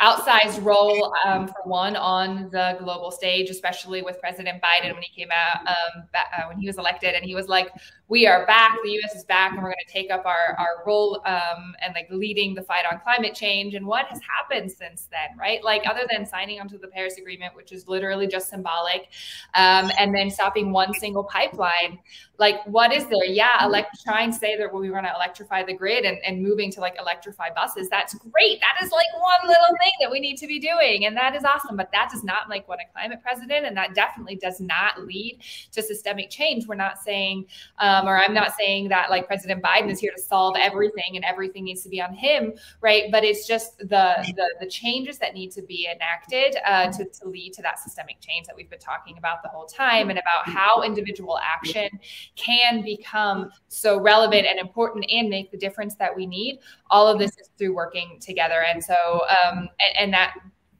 [0.00, 5.08] outsized role um, for one on the global stage, especially with President Biden when he
[5.14, 7.70] came out um, uh, when he was elected, and he was like,
[8.08, 8.76] "We are back.
[8.84, 9.14] The U.S.
[9.14, 12.54] is back, and we're going to take up our our role um, and like leading
[12.54, 15.64] the fight on climate change." And what has happened since then, right?
[15.64, 19.08] Like other than signing onto the Paris Agreement, which is literally just symbolic,
[19.54, 21.98] um, and then stopping one single pipeline,
[22.38, 23.24] like what is there?
[23.24, 26.70] Yeah, elect- trying to say that we want to electrify the grid and, and moving
[26.72, 27.88] to like electrify buses.
[27.88, 28.60] That's great.
[28.60, 31.06] That is like one little thing that we need to be doing.
[31.06, 31.76] And that is awesome.
[31.76, 33.66] But that does not make what a climate president.
[33.66, 35.40] And that definitely does not lead
[35.72, 36.66] to systemic change.
[36.66, 37.46] We're not saying,
[37.78, 41.24] um, or I'm not saying that like President Biden is here to solve everything and
[41.24, 43.04] everything needs to be on him, right?
[43.10, 44.06] But it's just the
[44.36, 48.20] the, the changes that need to be enacted uh, to, to lead to that systemic
[48.20, 51.88] change that we've been talking about the whole time and about how individual action
[52.34, 56.58] can become so relevant and important and make the difference that we need.
[56.90, 58.64] All of this is through working together.
[58.72, 60.34] And so, um, and, and that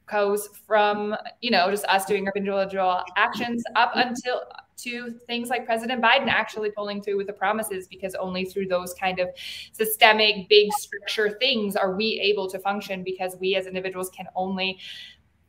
[0.07, 4.41] goes from you know just us doing individual actions up until
[4.77, 8.93] to things like President Biden actually pulling through with the promises because only through those
[8.93, 9.27] kind of
[9.71, 14.79] systemic big structure things are we able to function because we as individuals can only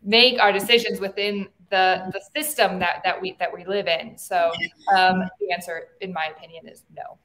[0.03, 4.51] make our decisions within the the system that that we that we live in so
[4.97, 7.19] um, the answer in my opinion is no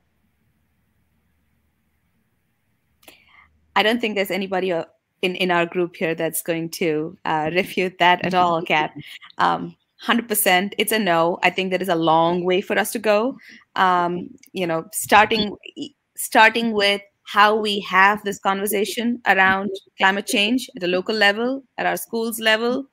[3.76, 4.86] I don't think there's anybody uh,
[5.22, 8.92] in, in our group here that's going to uh, refute that at all, Kat.
[9.38, 13.00] Um, 100% it's a no i think there is a long way for us to
[13.00, 13.38] go
[13.78, 15.56] um, you know starting
[16.18, 21.86] starting with how we have this conversation around climate change at the local level, at
[21.86, 22.86] our schools level,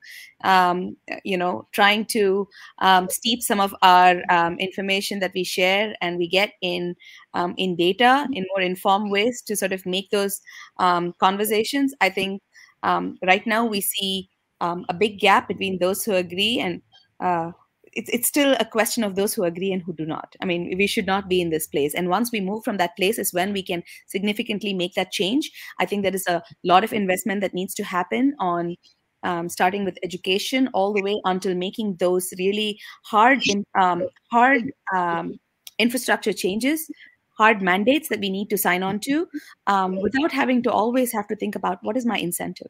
[0.43, 2.47] um, you know, trying to
[2.79, 6.95] um, steep some of our um, information that we share and we get in
[7.33, 10.41] um, in data in more informed ways to sort of make those
[10.77, 11.93] um, conversations.
[12.01, 12.41] I think
[12.83, 14.29] um, right now we see
[14.61, 16.83] a big gap between those who agree and
[17.19, 17.51] uh,
[17.93, 20.35] it's, it's still a question of those who agree and who do not.
[20.41, 21.93] I mean, we should not be in this place.
[21.93, 25.51] And once we move from that place is when we can significantly make that change.
[25.79, 28.75] I think there is a lot of investment that needs to happen on
[29.23, 33.43] um, starting with education all the way until making those really hard,
[33.79, 35.39] um, hard um,
[35.77, 36.89] infrastructure changes
[37.37, 39.27] hard mandates that we need to sign on to
[39.65, 42.67] um, without having to always have to think about what is my incentive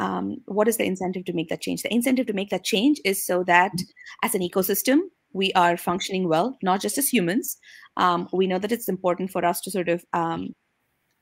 [0.00, 1.82] um, what is the incentive to make that change?
[1.82, 3.72] The incentive to make that change is so that
[4.22, 5.00] as an ecosystem,
[5.34, 7.58] we are functioning well, not just as humans.
[7.98, 10.54] Um, we know that it's important for us to sort of um,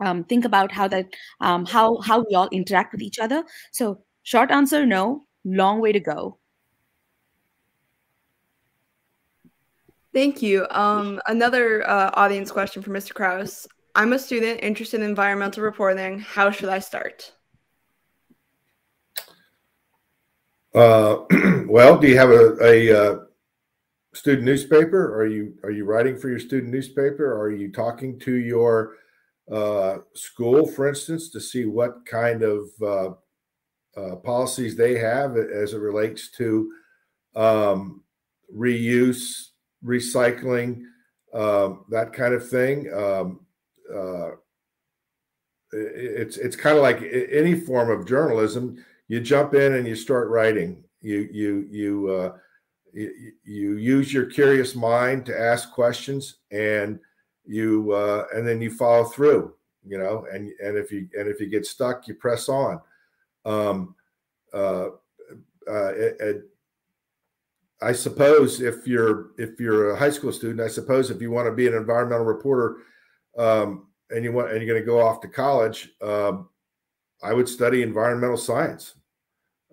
[0.00, 1.06] um think about how that
[1.40, 3.42] um, how how we all interact with each other.
[3.72, 5.24] So, short answer, no.
[5.44, 6.38] Long way to go.
[10.14, 10.66] Thank you.
[10.70, 13.12] Um, another uh, audience question for Mr.
[13.12, 13.66] Krouse.
[13.94, 16.20] I'm a student interested in environmental reporting.
[16.20, 17.32] How should I start?
[20.74, 21.24] Uh,
[21.66, 23.18] well, do you have a, a uh,
[24.14, 25.14] student newspaper?
[25.18, 27.38] Are you are you writing for your student newspaper?
[27.40, 28.96] Are you talking to your
[29.50, 33.10] uh, school, for instance, to see what kind of uh,
[33.96, 36.70] uh, policies they have as it relates to
[37.34, 38.02] um,
[38.54, 39.48] reuse,
[39.84, 40.82] recycling,
[41.32, 42.92] um, that kind of thing?
[42.92, 43.40] Um,
[45.72, 50.28] it's it's kind of like any form of journalism you jump in and you start
[50.28, 50.84] writing.
[51.00, 52.32] You you you uh,
[52.92, 57.00] you, you use your curious mind to ask questions, and
[57.46, 59.54] you uh, and then you follow through.
[59.86, 62.80] You know, and and if you and if you get stuck, you press on.
[63.44, 63.94] Um,
[64.52, 64.88] uh,
[65.70, 66.42] uh, it, it,
[67.80, 71.46] I suppose if you're if you're a high school student, I suppose if you want
[71.46, 72.78] to be an environmental reporter,
[73.38, 76.48] um, and you want and you're going to go off to college, um,
[77.22, 78.94] I would study environmental science.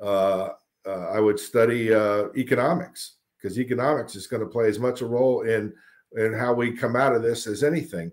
[0.01, 0.49] Uh,
[0.85, 5.05] uh, I would study uh, economics because economics is going to play as much a
[5.05, 5.73] role in
[6.17, 8.11] in how we come out of this as anything.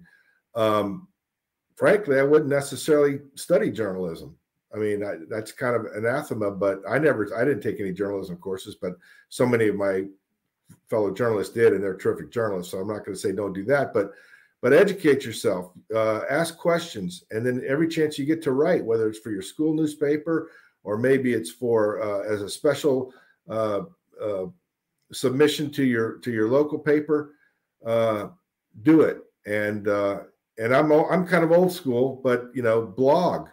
[0.55, 1.09] Um,
[1.77, 4.37] frankly, I wouldn't necessarily study journalism.
[4.75, 8.37] I mean, I, that's kind of anathema, but I never, I didn't take any journalism
[8.37, 8.95] courses, but
[9.29, 10.05] so many of my
[10.89, 12.73] fellow journalists did, and they're terrific journalists.
[12.73, 14.13] So I'm not going to say don't do that, but
[14.63, 19.09] but educate yourself, uh, ask questions, and then every chance you get to write, whether
[19.09, 20.51] it's for your school newspaper
[20.85, 23.13] or maybe it's for uh, as a special
[23.49, 23.83] uh,
[24.23, 24.47] uh,
[25.13, 27.35] submission to your to your local paper.
[27.85, 28.29] Uh,
[28.83, 30.21] do it, and uh,
[30.59, 33.49] and I'm I'm kind of old school, but you know, blog,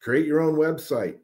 [0.00, 1.18] create your own website,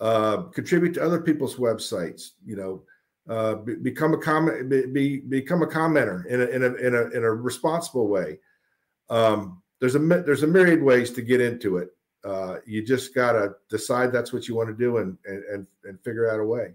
[0.00, 2.30] uh, contribute to other people's websites.
[2.44, 2.84] You
[3.26, 6.94] know, be, become a comment, be, be, become a commenter in a in a in
[6.94, 8.38] a in a responsible way.
[9.10, 11.90] Um, there's a there's a myriad ways to get into it,
[12.24, 16.00] Uh, you just got to decide that's what you want to do and, and, and
[16.02, 16.74] figure out a way.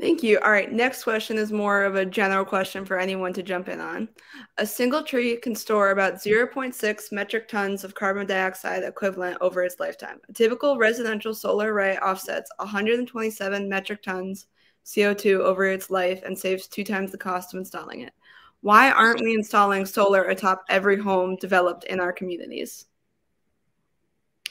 [0.00, 0.38] Thank you.
[0.38, 3.80] All right, next question is more of a general question for anyone to jump in
[3.80, 4.08] on.
[4.56, 9.78] A single tree can store about 0.6 metric tons of carbon dioxide equivalent over its
[9.78, 10.18] lifetime.
[10.30, 14.46] A typical residential solar array offsets 127 metric tons
[14.86, 18.14] CO2 over its life and saves two times the cost of installing it.
[18.62, 22.86] Why aren't we installing solar atop every home developed in our communities?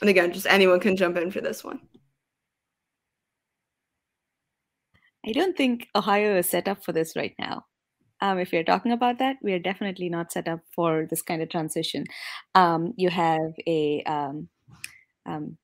[0.01, 1.82] And again, just anyone can jump in for this one.
[5.26, 7.66] I don't think Ohio is set up for this right now.
[8.22, 11.41] Um, if you're talking about that, we are definitely not set up for this kind
[11.41, 12.05] of transition.
[12.55, 14.49] Um, you have a um,
[15.26, 15.57] um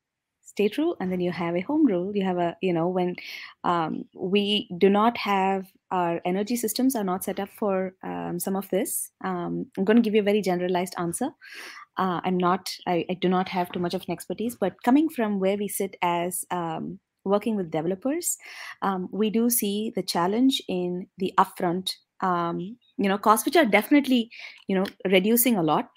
[0.55, 2.15] state rule, and then you have a home rule.
[2.15, 3.15] You have a, you know, when
[3.63, 8.55] um, we do not have our energy systems are not set up for um, some
[8.55, 9.11] of this.
[9.21, 11.29] I'm going to give you a very generalized answer.
[11.97, 15.07] Uh, I'm not, I, I, do not have too much of an expertise, but coming
[15.07, 16.43] from where we sit as
[17.25, 18.37] working with developers,
[18.81, 21.91] um, we do see the challenge in the upfront,
[22.21, 24.29] um, you know, costs, which are definitely,
[24.67, 25.89] you know, reducing a lot.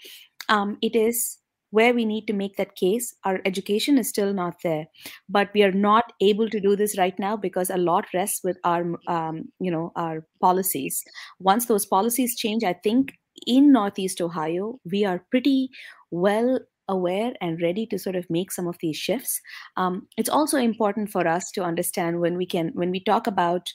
[0.49, 1.38] Um, it is
[1.71, 3.15] where we need to make that case.
[3.25, 4.87] Our education is still not there,
[5.29, 8.59] but we are not able to do this right now because a lot rests with
[8.65, 11.03] our, um, you know, our policies.
[11.39, 13.13] Once those policies change, I think
[13.47, 15.71] in Northeast Ohio, we are pretty
[16.11, 16.59] well
[16.89, 19.41] aware and ready to sort of make some of these shifts.
[19.77, 23.69] Um, it's also important for us to understand when we can when we talk about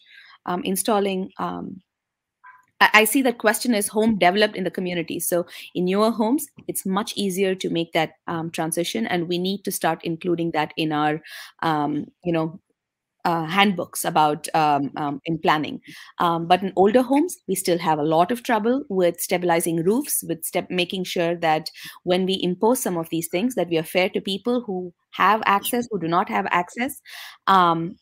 [0.45, 1.29] um, installing.
[1.37, 1.81] Um,
[2.93, 5.19] I see that question is home developed in the community.
[5.19, 9.63] So in newer homes, it's much easier to make that um, transition, and we need
[9.63, 11.21] to start including that in our,
[11.61, 12.59] um, you know,
[13.25, 15.79] uh, handbooks about um, um, in planning.
[16.19, 20.23] Um, but in older homes, we still have a lot of trouble with stabilizing roofs,
[20.27, 21.69] with step making sure that
[22.03, 25.41] when we impose some of these things, that we are fair to people who have
[25.45, 26.99] access, who do not have access.
[27.47, 27.95] Um,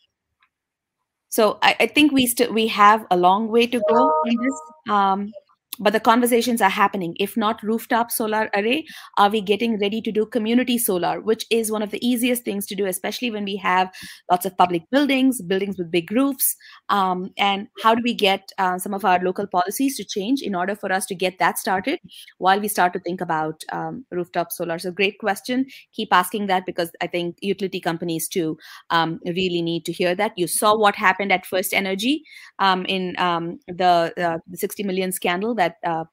[1.31, 4.61] so I, I, think we still we have a long way to go in this.
[4.89, 5.31] Um,
[5.79, 7.15] but the conversations are happening.
[7.19, 8.85] If not rooftop solar array
[9.17, 12.65] are we getting ready to do community solar which is one of the easiest things
[12.67, 13.89] to do especially when we have
[14.29, 16.55] lots of public buildings buildings with big roofs?
[16.89, 20.55] Um, and how do we get uh, some of our local policies to change in
[20.55, 21.99] order for us to get that started
[22.37, 24.77] while we start to think about um, rooftop solar?
[24.77, 25.65] So great question.
[25.93, 28.57] Keep asking that because i think utility companies too
[28.89, 30.33] um, really need to hear that.
[30.35, 32.21] You saw what happened at FirstEnergy
[32.59, 36.05] um, in um, the, uh, the 60 million scandal that uh,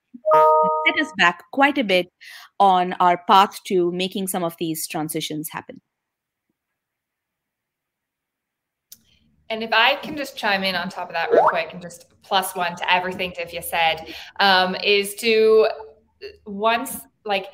[0.86, 2.08] set us back quite a bit
[2.60, 5.80] on our path to making some of these transitions happen.
[9.50, 12.04] And if I can just chime in on top of that real quick and just
[12.22, 15.68] plus one to everything Divya said, um, is to
[16.44, 17.46] once like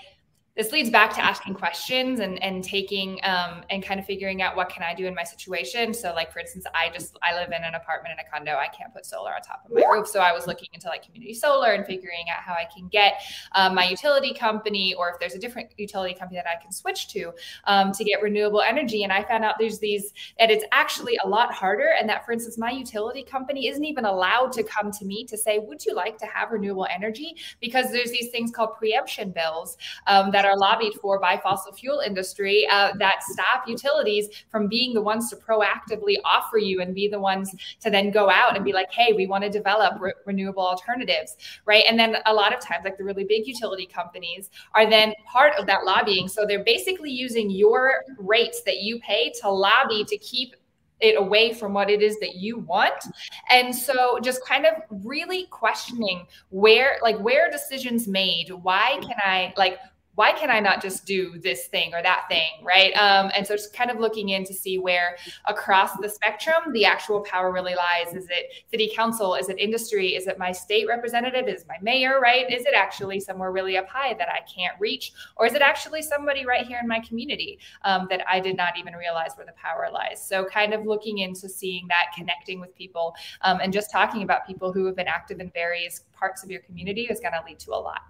[0.56, 4.54] this leads back to asking questions and and taking um, and kind of figuring out
[4.54, 5.92] what can I do in my situation.
[5.92, 8.52] So like for instance, I just I live in an apartment in a condo.
[8.52, 11.04] I can't put solar on top of my roof, so I was looking into like
[11.04, 13.14] community solar and figuring out how I can get
[13.52, 17.08] um, my utility company or if there's a different utility company that I can switch
[17.08, 17.32] to
[17.64, 19.02] um, to get renewable energy.
[19.02, 22.32] And I found out there's these that it's actually a lot harder, and that for
[22.32, 25.94] instance, my utility company isn't even allowed to come to me to say, "Would you
[25.94, 29.76] like to have renewable energy?" Because there's these things called preemption bills
[30.06, 34.68] um, that that are lobbied for by fossil fuel industry uh, that stop utilities from
[34.68, 38.54] being the ones to proactively offer you and be the ones to then go out
[38.54, 41.84] and be like, hey, we want to develop re- renewable alternatives, right?
[41.88, 45.54] And then a lot of times, like the really big utility companies are then part
[45.58, 46.28] of that lobbying.
[46.28, 50.54] So they're basically using your rates that you pay to lobby to keep
[51.00, 53.04] it away from what it is that you want
[53.50, 54.74] and so just kind of
[55.04, 59.76] really questioning where like where decisions made why can i like
[60.14, 62.92] why can I not just do this thing or that thing, right?
[62.92, 66.84] Um, and so just kind of looking in to see where across the spectrum the
[66.84, 68.14] actual power really lies.
[68.14, 69.34] Is it city council?
[69.34, 70.14] Is it industry?
[70.14, 71.48] Is it my state representative?
[71.48, 72.50] Is my mayor, right?
[72.50, 75.12] Is it actually somewhere really up high that I can't reach?
[75.36, 78.78] Or is it actually somebody right here in my community um, that I did not
[78.78, 80.24] even realize where the power lies?
[80.24, 84.46] So kind of looking into seeing that, connecting with people, um, and just talking about
[84.46, 87.58] people who have been active in various parts of your community is going to lead
[87.60, 88.02] to a lot.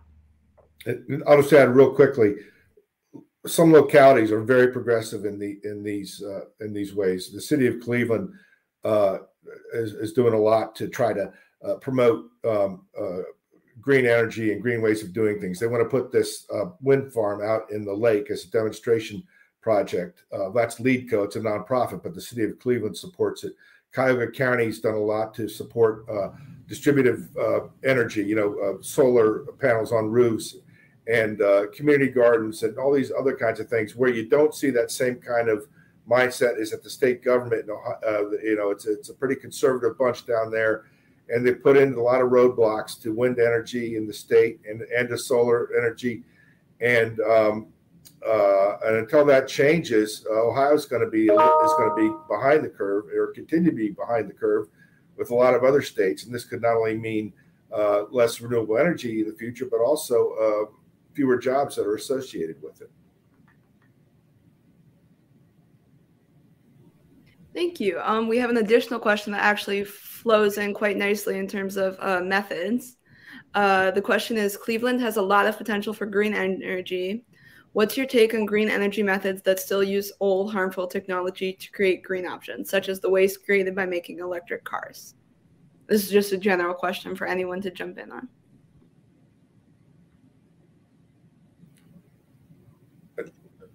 [1.26, 2.34] I'll just add real quickly.
[3.46, 7.30] Some localities are very progressive in the in these uh, in these ways.
[7.30, 8.32] The city of Cleveland
[8.84, 9.18] uh,
[9.74, 11.32] is, is doing a lot to try to
[11.64, 13.22] uh, promote um, uh,
[13.80, 15.58] green energy and green ways of doing things.
[15.58, 19.22] They want to put this uh, wind farm out in the lake as a demonstration
[19.60, 20.24] project.
[20.32, 21.24] Uh, that's LEEDCo.
[21.24, 23.54] It's a nonprofit, but the city of Cleveland supports it.
[23.94, 26.06] Cuyahoga County's done a lot to support
[26.66, 27.28] distributive
[27.84, 28.24] energy.
[28.24, 30.56] You know, solar panels on roofs
[31.06, 34.70] and uh, community gardens and all these other kinds of things where you don't see
[34.70, 35.66] that same kind of
[36.08, 37.68] mindset is at the state government.
[37.70, 40.84] Uh, you know, it's it's a pretty conservative bunch down there,
[41.28, 44.82] and they put in a lot of roadblocks to wind energy in the state and
[44.82, 46.22] and to solar energy,
[46.80, 47.66] and um,
[48.26, 52.64] uh, and until that changes, uh, Ohio's going to be is going to be behind
[52.64, 54.68] the curve or continue to be behind the curve
[55.16, 57.32] with a lot of other states, and this could not only mean
[57.72, 60.72] uh, less renewable energy in the future, but also uh,
[61.14, 62.90] fewer jobs that are associated with it.
[67.54, 68.00] Thank you.
[68.02, 71.96] Um, we have an additional question that actually flows in quite nicely in terms of
[72.00, 72.96] uh, methods.
[73.54, 77.24] Uh, the question is Cleveland has a lot of potential for green energy.
[77.72, 82.02] What's your take on green energy methods that still use old, harmful technology to create
[82.02, 85.14] green options, such as the waste created by making electric cars?
[85.86, 88.28] This is just a general question for anyone to jump in on.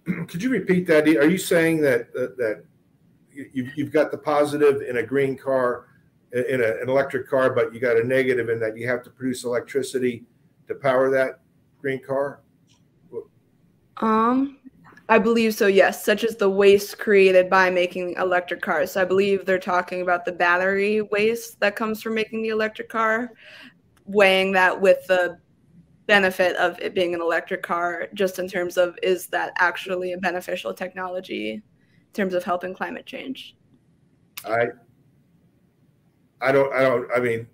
[0.28, 1.08] Could you repeat that?
[1.08, 2.64] Are you saying that that
[3.32, 5.88] you've, you've got the positive in a green car,
[6.32, 9.10] in a, an electric car, but you got a negative in that you have to
[9.10, 10.26] produce electricity
[10.68, 11.40] to power that
[11.82, 12.42] green car?
[13.98, 14.58] Um,
[15.10, 18.92] I believe so, yes, such as the waste created by making electric cars.
[18.92, 22.90] So I believe they're talking about the battery waste that comes from making the electric
[22.90, 23.34] car,
[24.06, 25.40] weighing that with the
[26.10, 30.18] benefit of it being an electric car, just in terms of is that actually a
[30.18, 31.62] beneficial technology in
[32.14, 33.56] terms of helping climate change?
[34.44, 34.70] I
[36.42, 37.48] I don't I don't I mean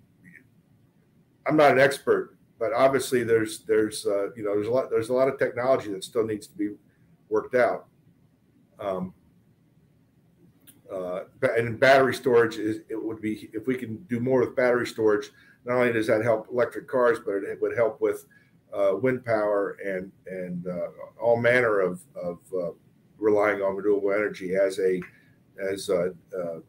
[1.46, 5.10] I'm not an expert, but obviously there's there's uh, you know there's a lot there's
[5.10, 6.70] a lot of technology that still needs to be
[7.28, 7.86] worked out.
[8.80, 9.12] Um,
[10.90, 11.24] uh,
[11.58, 15.30] and battery storage is it would be if we can do more with battery storage.
[15.66, 18.24] Not only does that help electric cars, but it, would help with
[19.00, 20.88] wind power and and uh,
[21.20, 22.70] all manner of of uh,
[23.18, 25.00] relying on renewable energy as a
[25.72, 26.60] as a, a,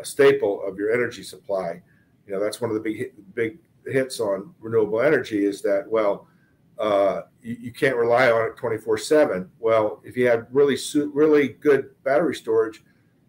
[0.00, 1.80] a, staple of your energy supply.
[2.26, 6.26] You know, that's one of the big big hits on renewable energy is that well,
[6.78, 9.50] uh, you, you, can't rely on it 24 seven.
[9.58, 10.76] Well, if you have really
[11.14, 12.82] really good battery storage,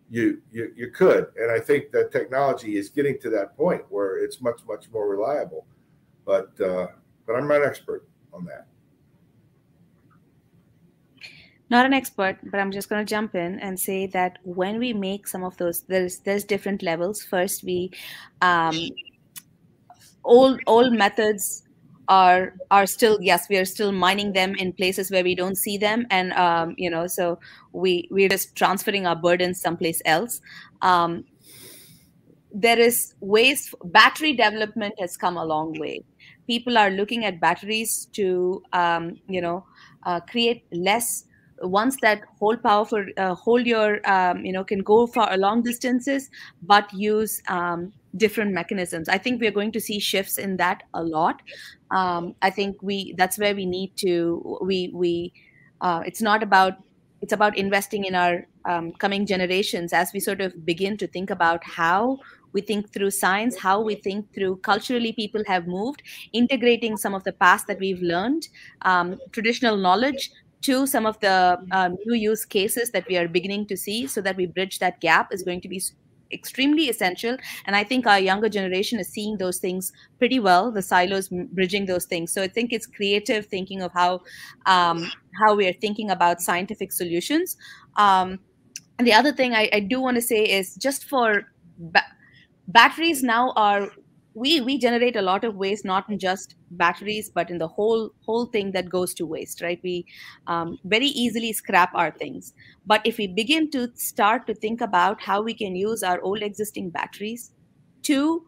[0.09, 4.17] you, you you could, and I think that technology is getting to that point where
[4.17, 5.65] it's much much more reliable.
[6.25, 6.87] But uh,
[7.25, 8.67] but I'm not an expert on that.
[11.69, 14.93] Not an expert but i'm just going to jump in and say that when we
[14.93, 17.23] make some of those there's there's different levels.
[17.23, 17.91] First we
[18.41, 18.75] um
[20.23, 21.63] old all methods
[22.09, 25.77] are are still yes we are still mining them in places where we don't see
[25.77, 26.05] them.
[26.11, 27.39] And um, you know so
[27.71, 30.41] we we're just transferring our burdens someplace else.
[30.81, 31.25] Um,
[32.53, 36.03] there is ways battery development has come a long way
[36.47, 39.65] people are looking at batteries to um, you know
[40.03, 41.25] uh, create less.
[41.61, 45.61] Ones that hold power for uh, hold your um, you know can go for long
[45.61, 46.29] distances
[46.61, 49.07] but use um, different mechanisms.
[49.07, 51.41] I think we're going to see shifts in that a lot.
[51.91, 55.31] Um, i think we that's where we need to we we
[55.81, 56.77] uh, it's not about
[57.21, 61.29] it's about investing in our um, coming generations as we sort of begin to think
[61.29, 62.19] about how
[62.53, 66.01] we think through science how we think through culturally people have moved
[66.31, 68.47] integrating some of the past that we've learned
[68.83, 70.31] um, traditional knowledge
[70.61, 74.21] to some of the um, new use cases that we are beginning to see so
[74.21, 75.81] that we bridge that gap is going to be
[76.31, 77.37] extremely essential.
[77.65, 81.85] And i think our younger generation is seeing those things pretty well the silos bridging
[81.85, 82.33] those things.
[82.33, 84.21] So i think it's creative thinking of how
[84.65, 87.57] um, how we are thinking about scientific solutions.
[87.95, 88.39] Um,
[88.97, 91.43] and the other thing i, I do want to say is just for
[92.67, 93.89] batteries now are
[94.35, 98.09] we we generate a lot of waste not in just batteries but in the whole
[98.25, 99.79] whole thing that goes to waste right?
[99.83, 100.05] We
[100.47, 102.53] um, very easily scrap our things.
[102.85, 106.41] But if we begin to start to think about how we can use our old
[106.41, 107.51] existing batteries
[108.03, 108.43] to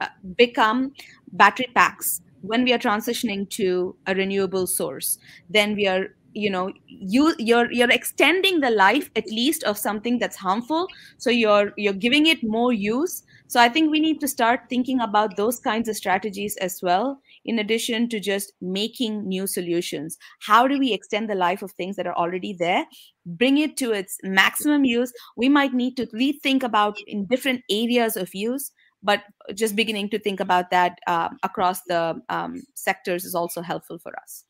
[0.00, 0.92] uh, become
[1.32, 5.18] battery packs when we are transitioning to a renewable source
[5.50, 10.18] then we are you know you you're you're extending the life at least of something
[10.18, 10.86] that's harmful.
[11.16, 15.00] So you're you're giving it more use so I think we need to start thinking
[15.00, 20.18] about those kinds of strategies as well, in addition to just making new solutions.
[20.40, 22.84] How do we extend the life of things that are already there,
[23.24, 25.14] bring it to its maximum use?
[25.34, 28.70] We might need to rethink about in different areas of use,
[29.02, 29.22] but
[29.54, 34.12] just beginning to think about that uh, across the um, sectors is also helpful for
[34.20, 34.44] us.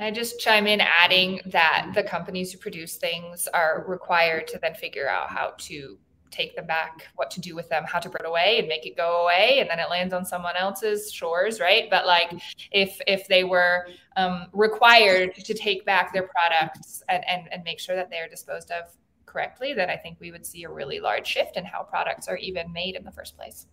[0.00, 4.74] I just chime in adding that the companies who produce things are required to then
[4.74, 5.98] figure out how to
[6.30, 8.86] take them back, what to do with them, how to put it away and make
[8.86, 11.88] it go away, and then it lands on someone else's shores, right?
[11.90, 12.32] But like
[12.70, 17.80] if if they were um, required to take back their products and, and and make
[17.80, 18.84] sure that they are disposed of
[19.26, 22.36] correctly, then I think we would see a really large shift in how products are
[22.36, 23.66] even made in the first place.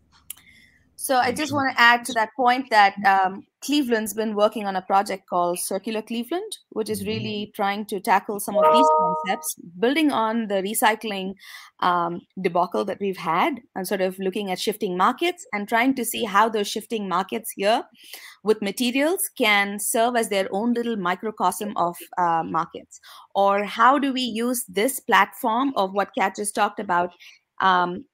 [0.95, 4.75] So I just want to add to that point that um, Cleveland's been working on
[4.75, 9.55] a project called Circular Cleveland, which is really trying to tackle some of these concepts,
[9.79, 11.33] building on the recycling
[11.79, 16.05] um, debacle that we've had, and sort of looking at shifting markets and trying to
[16.05, 17.83] see how those shifting markets here
[18.43, 22.99] with materials can serve as their own little microcosm of uh, markets.
[23.33, 27.11] Or how do we use this platform of what Kat just talked about
[27.61, 28.05] um,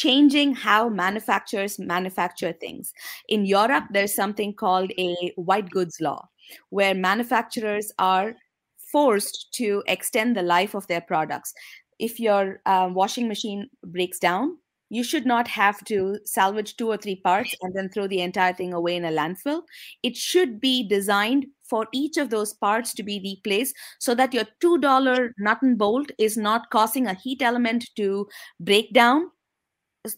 [0.00, 2.94] changing how manufacturers manufacture things.
[3.28, 6.26] In Europe, there's something called a white goods law,
[6.70, 8.34] where manufacturers are
[8.78, 11.52] forced to extend the life of their products.
[11.98, 14.56] If your uh, washing machine breaks down,
[14.88, 18.54] you should not have to salvage two or three parts and then throw the entire
[18.54, 19.62] thing away in a landfill.
[20.02, 24.46] It should be designed for each of those parts to be replaced so that your
[24.64, 28.26] $2 nut and bolt is not causing a heat element to
[28.58, 29.30] break down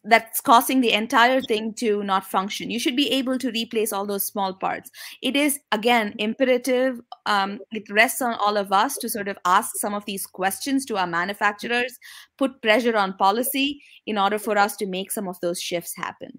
[0.04, 2.70] that's causing the entire thing to not function.
[2.70, 4.90] You should be able to replace all those small parts.
[5.22, 9.76] It is again imperative um, it rests on all of us to sort of ask
[9.76, 11.98] some of these questions to our manufacturers
[12.38, 16.30] put pressure on policy in order for us to make some of those shifts happen.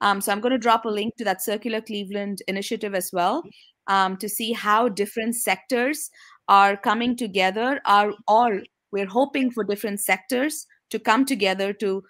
[0.00, 3.44] Um, so i'm going to drop a link to that circular cleveland initiative as well
[3.86, 6.10] um, to see how different sectors
[6.48, 12.02] are coming together are or we're hoping for different sectors to come together to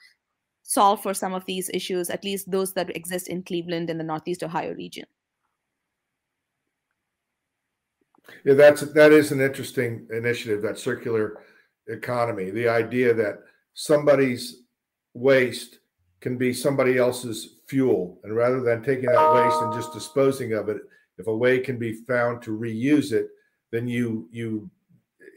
[0.68, 4.04] solve for some of these issues, at least those that exist in Cleveland and the
[4.04, 5.06] Northeast Ohio region.
[8.44, 11.42] Yeah, that's that is an interesting initiative, that circular
[11.86, 12.50] economy.
[12.50, 13.38] The idea that
[13.72, 14.64] somebody's
[15.14, 15.78] waste
[16.20, 18.20] can be somebody else's fuel.
[18.22, 20.82] And rather than taking that waste and just disposing of it,
[21.16, 23.28] if a way can be found to reuse it,
[23.70, 24.70] then you you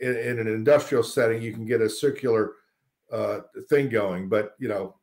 [0.01, 2.55] in, in an industrial setting you can get a circular
[3.13, 4.27] uh, thing going.
[4.27, 4.95] But you know,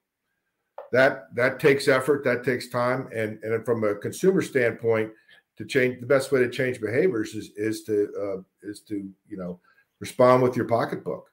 [0.93, 5.11] that that takes effort that takes time and and from a consumer standpoint
[5.57, 9.36] to change the best way to change behaviors is is to uh, is to you
[9.36, 9.61] know
[10.01, 11.30] respond with your pocketbook.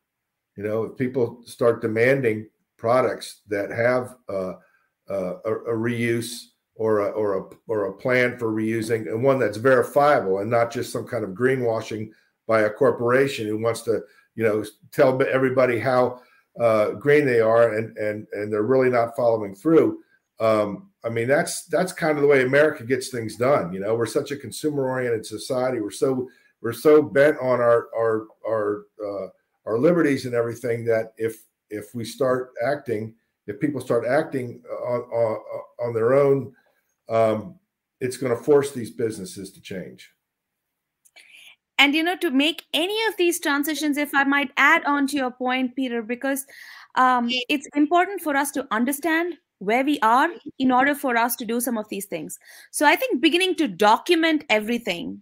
[0.58, 4.54] You know if people start demanding products that have uh,
[5.10, 9.40] uh, a, a, reuse or a, or a or a plan for reusing and one
[9.40, 12.10] that's verifiable and not just some kind of greenwashing
[12.48, 14.02] by a corporation who wants to
[14.36, 16.20] you know tell everybody how
[16.60, 20.00] uh, green they are, and and and they're really not following through.
[20.40, 23.74] Um, I mean, that's that's kind of the way America gets things done.
[23.74, 25.80] You know, we're such a consumer-oriented society.
[25.80, 26.28] We're so
[26.62, 29.28] we're so bent on our our our uh,
[29.66, 33.16] our liberties and everything that if if we start acting,
[33.48, 35.40] if people start acting on on,
[35.80, 36.54] on their own,
[37.10, 37.60] um,
[38.00, 40.15] it's going to force these businesses to change
[41.78, 45.18] and you know to make any of these transitions if i might add on to
[45.18, 46.46] your point peter because
[46.96, 51.46] um, it's important for us to understand where we are in order for us to
[51.46, 52.38] do some of these things.
[52.72, 55.22] So i think beginning to document everything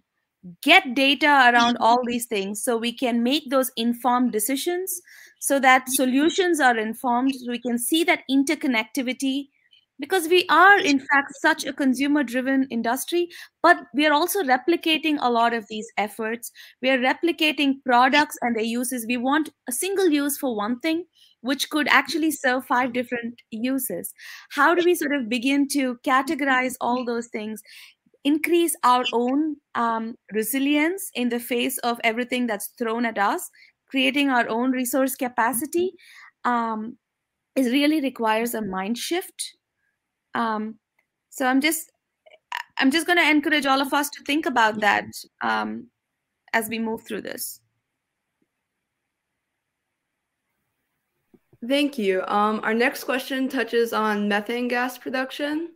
[0.62, 5.00] get data around all these things so we can make those informed decisions
[5.40, 9.48] so that solutions are informed so we can see that interconnectivity
[10.00, 13.28] because we are in fact such a consumer driven industry
[13.62, 16.50] but we are also replicating a lot of these efforts.
[16.82, 19.06] We are replicating products and their uses.
[19.08, 21.04] We want a single use for one thing
[21.40, 24.12] which could actually serve five different uses.
[24.50, 27.62] How do we sort of begin to categorize all those things?
[28.24, 33.50] Increase our own um, resilience in the face of everything that's thrown at us.
[33.90, 35.92] Creating our own resource capacity
[36.44, 36.96] um,
[37.56, 39.56] it really requires a mind shift
[40.34, 40.76] um,
[41.30, 41.90] so i'm just
[42.78, 45.06] i'm just going to encourage all of us to think about that
[45.42, 45.88] um,
[46.52, 47.60] as we move through this
[51.66, 52.22] Thank you.
[52.26, 55.70] Um, our next question touches on methane gas production.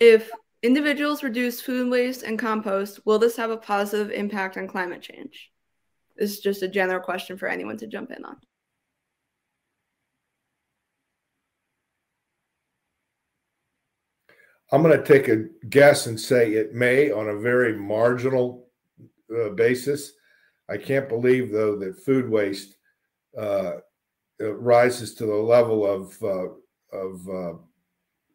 [0.00, 0.30] If
[0.62, 5.50] individuals reduce food waste and compost, will this have a positive impact on climate change?
[6.16, 8.36] This is just a general question for anyone to jump in on.
[14.72, 18.68] I'm going to take a guess and say it may on a very marginal
[19.34, 20.12] uh, basis.
[20.68, 22.76] I can't believe, though, that food waste
[23.38, 23.78] uh,
[24.40, 26.48] uh rises to the level of uh,
[26.96, 27.58] of uh,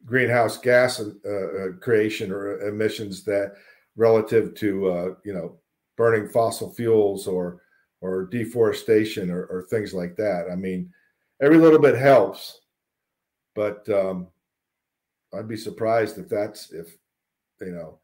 [0.04, 3.54] greenhouse gas uh, creation or emissions that
[3.96, 5.58] relative to you know
[5.96, 7.62] burning fossil fuels or
[8.00, 10.46] or deforestation or, or things like that.
[10.50, 10.92] I mean,
[11.40, 12.60] every little bit helps
[13.58, 14.28] but um,
[15.34, 16.96] I'd be surprised if that's if
[17.60, 17.98] you know.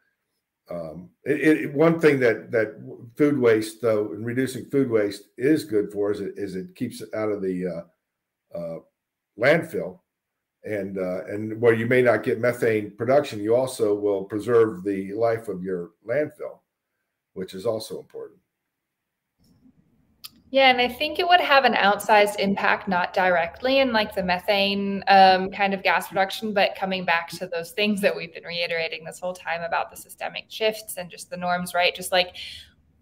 [0.70, 2.80] Um, it, it, one thing that that
[3.16, 7.02] food waste though and reducing food waste is good for is it is it keeps
[7.02, 8.78] it out of the uh, uh,
[9.38, 10.00] landfill
[10.64, 15.12] and uh, and where you may not get methane production, you also will preserve the
[15.12, 16.60] life of your landfill,
[17.34, 18.38] which is also important.
[20.54, 24.22] Yeah, and I think it would have an outsized impact, not directly in like the
[24.22, 28.44] methane um, kind of gas production, but coming back to those things that we've been
[28.44, 31.92] reiterating this whole time about the systemic shifts and just the norms, right?
[31.92, 32.36] Just like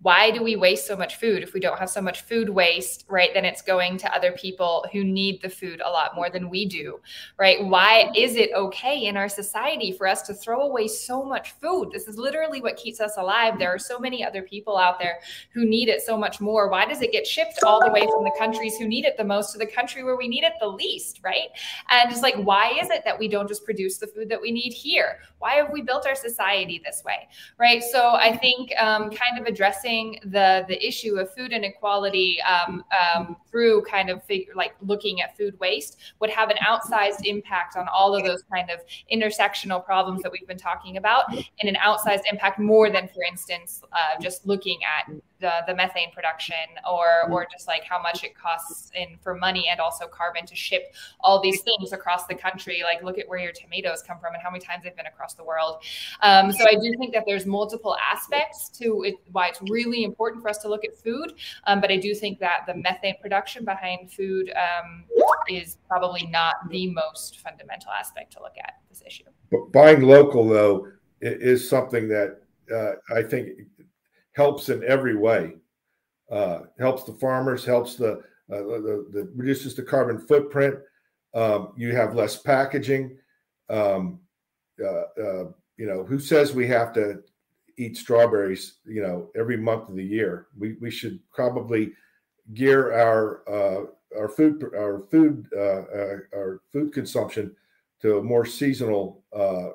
[0.03, 1.43] why do we waste so much food?
[1.43, 4.85] If we don't have so much food waste right then it's going to other people
[4.93, 7.01] who need the food a lot more than we do
[7.39, 7.65] right?
[7.65, 11.91] Why is it okay in our society for us to throw away so much food?
[11.93, 13.59] This is literally what keeps us alive.
[13.59, 15.21] There are so many other people out there
[15.53, 16.69] who need it so much more.
[16.69, 19.25] Why does it get shipped all the way from the countries who need it the
[19.25, 21.49] most to the country where we need it the least right?
[21.91, 24.51] And it's like why is it that we don't just produce the food that we
[24.51, 25.19] need here?
[25.39, 27.29] Why have we built our society this way
[27.59, 27.83] right?
[27.83, 32.85] So i think um, kind of addressing addressing the the issue of food inequality um,
[33.15, 37.77] um, through kind of figure, like looking at food waste would have an outsized impact
[37.77, 38.81] on all of those kind of
[39.13, 43.83] intersectional problems that we've been talking about, and an outsized impact more than, for instance,
[43.93, 45.13] uh, just looking at
[45.43, 46.55] the, the methane production
[46.91, 50.57] or or just like how much it costs in for money and also carbon to
[50.57, 52.83] ship all these things across the country.
[52.83, 55.35] Like look at where your tomatoes come from and how many times they've been across
[55.35, 55.83] the world.
[56.23, 60.43] Um, so i do think that there's multiple aspects to it why it's really important
[60.43, 61.35] for us to look at food.
[61.67, 65.05] Um, but i do think that the methane production behind food um,
[65.49, 69.25] is probably not the most fundamental aspect to look at this issue.
[69.51, 70.89] But buying local though
[71.21, 73.51] is something that uh, I think
[74.33, 75.55] helps in every way.
[76.31, 78.13] Uh, helps the farmers, helps the,
[78.51, 80.77] uh, the, the, reduces the carbon footprint.
[81.35, 83.19] Um, you have less packaging.
[83.69, 84.21] Um,
[84.83, 85.45] uh, uh,
[85.77, 87.23] you know, who says we have to
[87.77, 88.79] eat strawberries?
[88.87, 90.47] You know, every month of the year.
[90.59, 91.93] We we should probably
[92.55, 95.83] gear our uh, our food our food uh,
[96.35, 97.55] our food consumption
[98.01, 99.23] to a more seasonal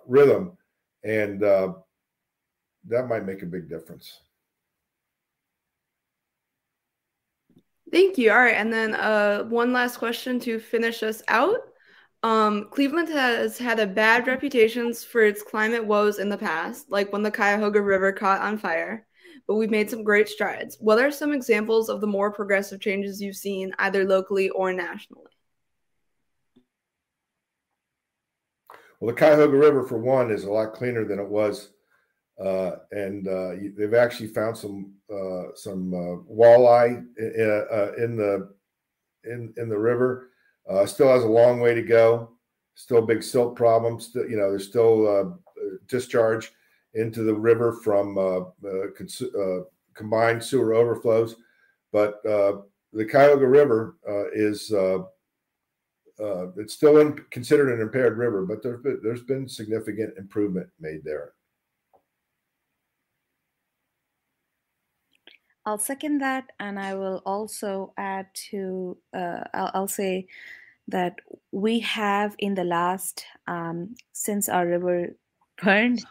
[0.08, 0.58] rhythm,
[1.04, 4.22] and that might make a big difference.
[7.92, 8.32] Thank you.
[8.32, 11.58] All right, and then uh, one last question to finish us out.
[12.24, 17.14] Um, Cleveland has had a bad reputation for its climate woes in the past, like
[17.14, 19.06] when the Cuyahoga River caught on fire.
[19.48, 20.78] But we've made some great strides.
[20.82, 25.32] What are some examples of the more progressive changes you've seen, either locally or nationally?
[29.00, 31.70] Well, the Cuyahoga River, for one, is a lot cleaner than it was
[32.40, 38.54] uh, and uh, they've actually found some uh, some uh, walleye in, uh, in, the
[39.24, 40.30] in in the river.
[40.70, 42.30] Uh, still has a long way to go.
[42.76, 44.08] Still big silt problems.
[44.08, 45.40] Still, you know, there's still
[45.88, 46.52] discharge
[46.94, 48.16] into the river from
[48.96, 49.24] cons-
[49.96, 51.38] combined sewer overflows,
[51.92, 53.96] but the Cuyahoga River
[54.36, 54.72] is.
[56.20, 61.04] it's still in, considered an impaired river, but there's been, there's been significant improvement made
[61.04, 61.34] there.
[65.68, 68.98] I'll second that, and I will also add to.
[69.14, 70.28] Uh, I'll, I'll, say
[70.88, 71.16] that
[71.52, 75.10] we have in the last um, since our river
[75.62, 76.06] burned,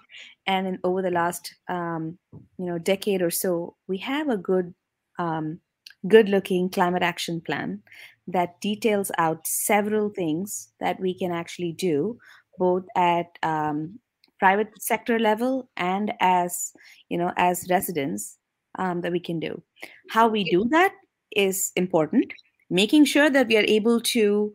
[0.46, 2.18] and in, over the last um,
[2.58, 4.74] you know decade or so, we have a good
[5.18, 5.58] um,
[6.06, 7.80] good-looking climate action plan
[8.28, 12.18] that details out several things that we can actually do,
[12.58, 13.98] both at um,
[14.38, 16.74] private sector level and as
[17.08, 18.36] you know as residents
[18.78, 19.62] um, that we can do.
[20.10, 20.92] How we do that
[21.32, 22.32] is important.
[22.70, 24.52] Making sure that we are able to,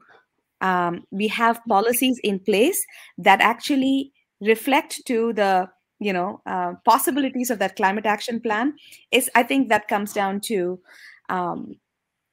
[0.62, 2.84] um, we have policies in place
[3.18, 4.12] that actually
[4.42, 5.70] reflect to the
[6.00, 8.74] you know uh, possibilities of that climate action plan
[9.12, 10.80] is i think that comes down to
[11.30, 11.76] um,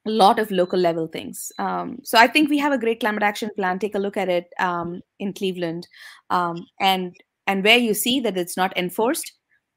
[0.06, 3.22] a lot of local level things um, so i think we have a great climate
[3.22, 5.86] action plan take a look at it um, in cleveland
[6.30, 7.14] um, and
[7.46, 9.32] and where you see that it's not enforced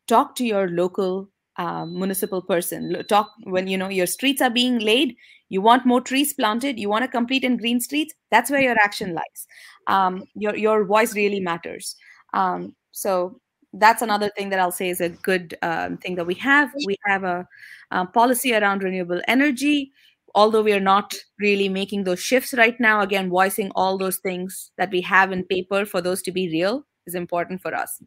[0.07, 1.29] talk to your local
[1.61, 3.03] um, municipal person.
[3.07, 5.15] Talk when you know your streets are being laid
[5.51, 8.77] you want more trees planted you want to compete in green streets that's where your
[8.81, 9.47] action lies.
[9.87, 11.95] Um, your your voice really matters.
[12.33, 13.39] Um, so
[13.73, 16.71] that's another thing that i'll say is a good um, thing that we have.
[16.85, 17.47] We have a,
[17.91, 19.91] a policy around renewable energy.
[20.33, 24.71] Although we are not really making those shifts right now again voicing all those things
[24.77, 28.01] that we have in paper for those to be real is important for us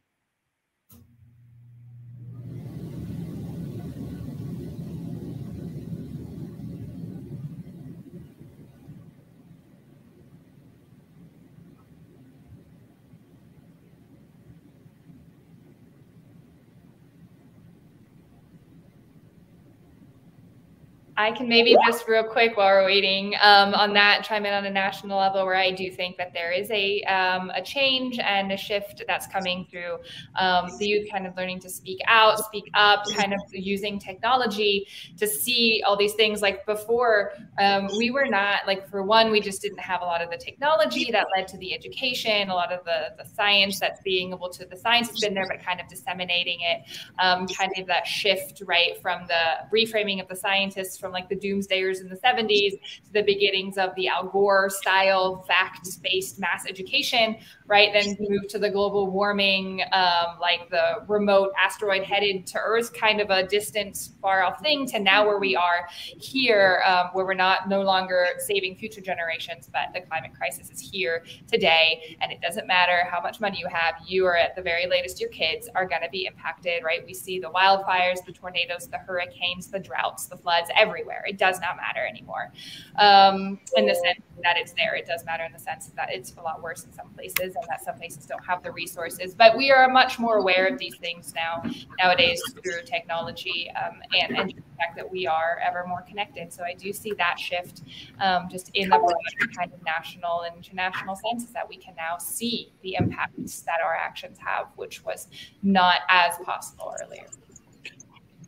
[21.17, 24.65] I can maybe just real quick while we're waiting um, on that chime in on
[24.65, 28.51] a national level where I do think that there is a um, a change and
[28.51, 29.99] a shift that's coming through
[30.37, 34.89] um, the youth kind of learning to speak out, speak up, kind of using technology
[35.17, 36.43] to see all these things.
[36.43, 40.21] Like before, um, we were not like for one, we just didn't have a lot
[40.21, 44.01] of the technology that led to the education, a lot of the the science that's
[44.01, 46.83] being able to the science has been there, but kind of disseminating it,
[47.21, 51.36] um, kind of that shift right from the reframing of the scientists from like the
[51.36, 56.64] doomsdayers in the 70s to the beginnings of the Al Gore style fact based mass
[56.66, 57.36] education,
[57.66, 57.90] right?
[57.92, 63.20] Then move to the global warming, um, like the remote asteroid headed to Earth, kind
[63.20, 67.34] of a distant, far off thing, to now where we are here, um, where we're
[67.34, 72.16] not no longer saving future generations, but the climate crisis is here today.
[72.22, 75.20] And it doesn't matter how much money you have, you are at the very latest,
[75.20, 77.05] your kids are going to be impacted, right?
[77.05, 81.24] We see the wildfires, the tornadoes, the hurricanes, the droughts, the floods everywhere.
[81.26, 82.53] It does not matter anymore.
[82.97, 86.34] Um, in the sense that it's there, it does matter in the sense that it's
[86.36, 89.34] a lot worse in some places and that some places don't have the resources.
[89.34, 91.62] But we are much more aware of these things now
[91.99, 96.53] nowadays through technology um, and, and the fact that we are ever more connected.
[96.53, 97.82] So I do see that shift
[98.20, 99.14] um, just in the
[99.57, 103.95] kind of national and international sense that we can now see the impacts that our
[103.95, 105.28] actions have, which was
[105.62, 107.26] not as possible earlier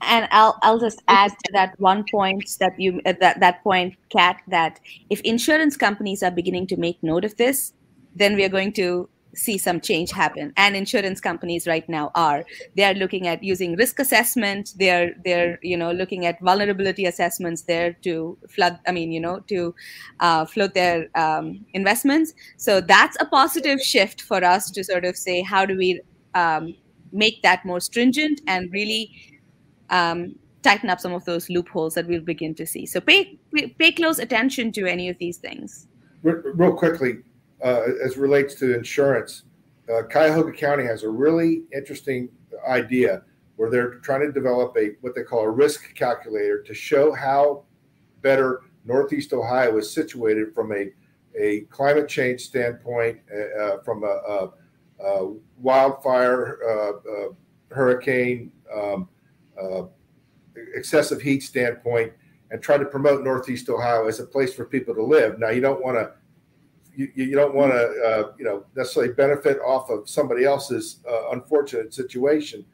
[0.03, 3.95] and I'll I'll just add to that one point that you uh, that that point,
[4.11, 4.81] Kat, that
[5.11, 7.73] if insurance companies are beginning to make note of this,
[8.15, 10.53] then we are going to see some change happen.
[10.57, 12.45] And insurance companies right now are
[12.75, 14.75] they are looking at using risk assessment.
[14.79, 18.79] They're they're you know looking at vulnerability assessments there to flood.
[18.87, 19.75] I mean you know to
[20.21, 22.35] uh, float their um, investments.
[22.57, 26.01] So that's a positive shift for us to sort of say how do we
[26.35, 26.75] um,
[27.13, 29.11] make that more stringent and really
[29.91, 32.87] um, tighten up some of those loopholes that we'll begin to see.
[32.87, 33.39] So pay
[33.79, 35.87] pay close attention to any of these things.
[36.23, 37.19] Real quickly,
[37.65, 39.45] uh, as relates to insurance,
[39.93, 42.29] uh, Cuyahoga County has a really interesting
[42.69, 43.23] idea
[43.57, 47.63] where they're trying to develop a what they call a risk calculator to show how
[48.23, 50.91] better Northeast Ohio is situated from a
[51.39, 54.51] a climate change standpoint, uh, uh from a, a,
[55.05, 57.29] a wildfire, uh, uh,
[57.71, 58.51] hurricane.
[58.75, 59.09] Um,
[59.61, 59.85] uh,
[60.75, 62.13] excessive heat standpoint
[62.51, 65.39] and try to promote Northeast Ohio as a place for people to live.
[65.39, 66.13] Now, you don't want to
[66.95, 71.31] you, you don't want to uh, you know necessarily benefit off of somebody else's uh,
[71.31, 72.65] unfortunate situation,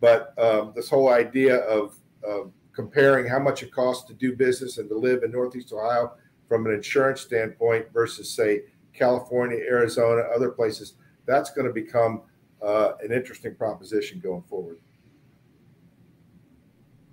[0.00, 4.78] but um, this whole idea of, of comparing how much it costs to do business
[4.78, 6.12] and to live in Northeast Ohio
[6.48, 8.62] from an insurance standpoint versus say
[8.94, 10.94] California, Arizona, other places,
[11.26, 12.22] that's going to become
[12.62, 14.78] uh, an interesting proposition going forward.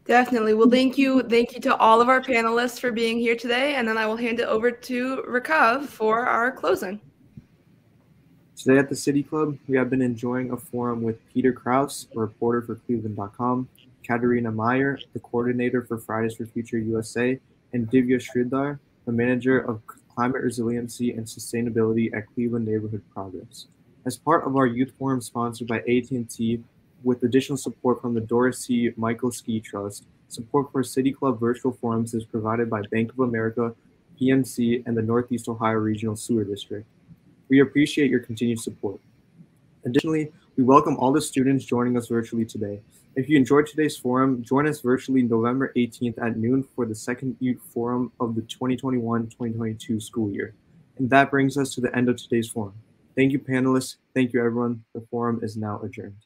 [0.05, 0.53] Definitely.
[0.53, 1.23] Well, thank you.
[1.23, 3.75] Thank you to all of our panelists for being here today.
[3.75, 7.01] And then I will hand it over to Rakav for our closing.
[8.55, 12.19] Today at the City Club, we have been enjoying a forum with Peter Krouse, a
[12.19, 13.67] reporter for Cleveland.com,
[14.07, 17.39] Katerina Meyer, the coordinator for Fridays for Future USA,
[17.73, 19.81] and Divya Sridhar, the manager of
[20.15, 23.67] climate resiliency and sustainability at Cleveland Neighborhood Progress.
[24.05, 26.63] As part of our youth forum sponsored by AT&T,
[27.05, 28.89] with additional support from the Doris C.
[28.97, 30.05] Michalski Trust.
[30.27, 33.75] Support for City Club virtual forums is provided by Bank of America,
[34.19, 36.85] PNC, and the Northeast Ohio Regional Sewer District.
[37.47, 38.99] We appreciate your continued support.
[39.85, 42.81] Additionally, we welcome all the students joining us virtually today.
[43.15, 47.37] If you enjoyed today's forum, join us virtually November 18th at noon for the second
[47.39, 50.55] youth forum of the 2021-2022 school year.
[50.97, 52.73] And that brings us to the end of today's forum.
[53.15, 53.97] Thank you, panelists.
[54.15, 54.83] Thank you, everyone.
[54.95, 56.24] The forum is now adjourned.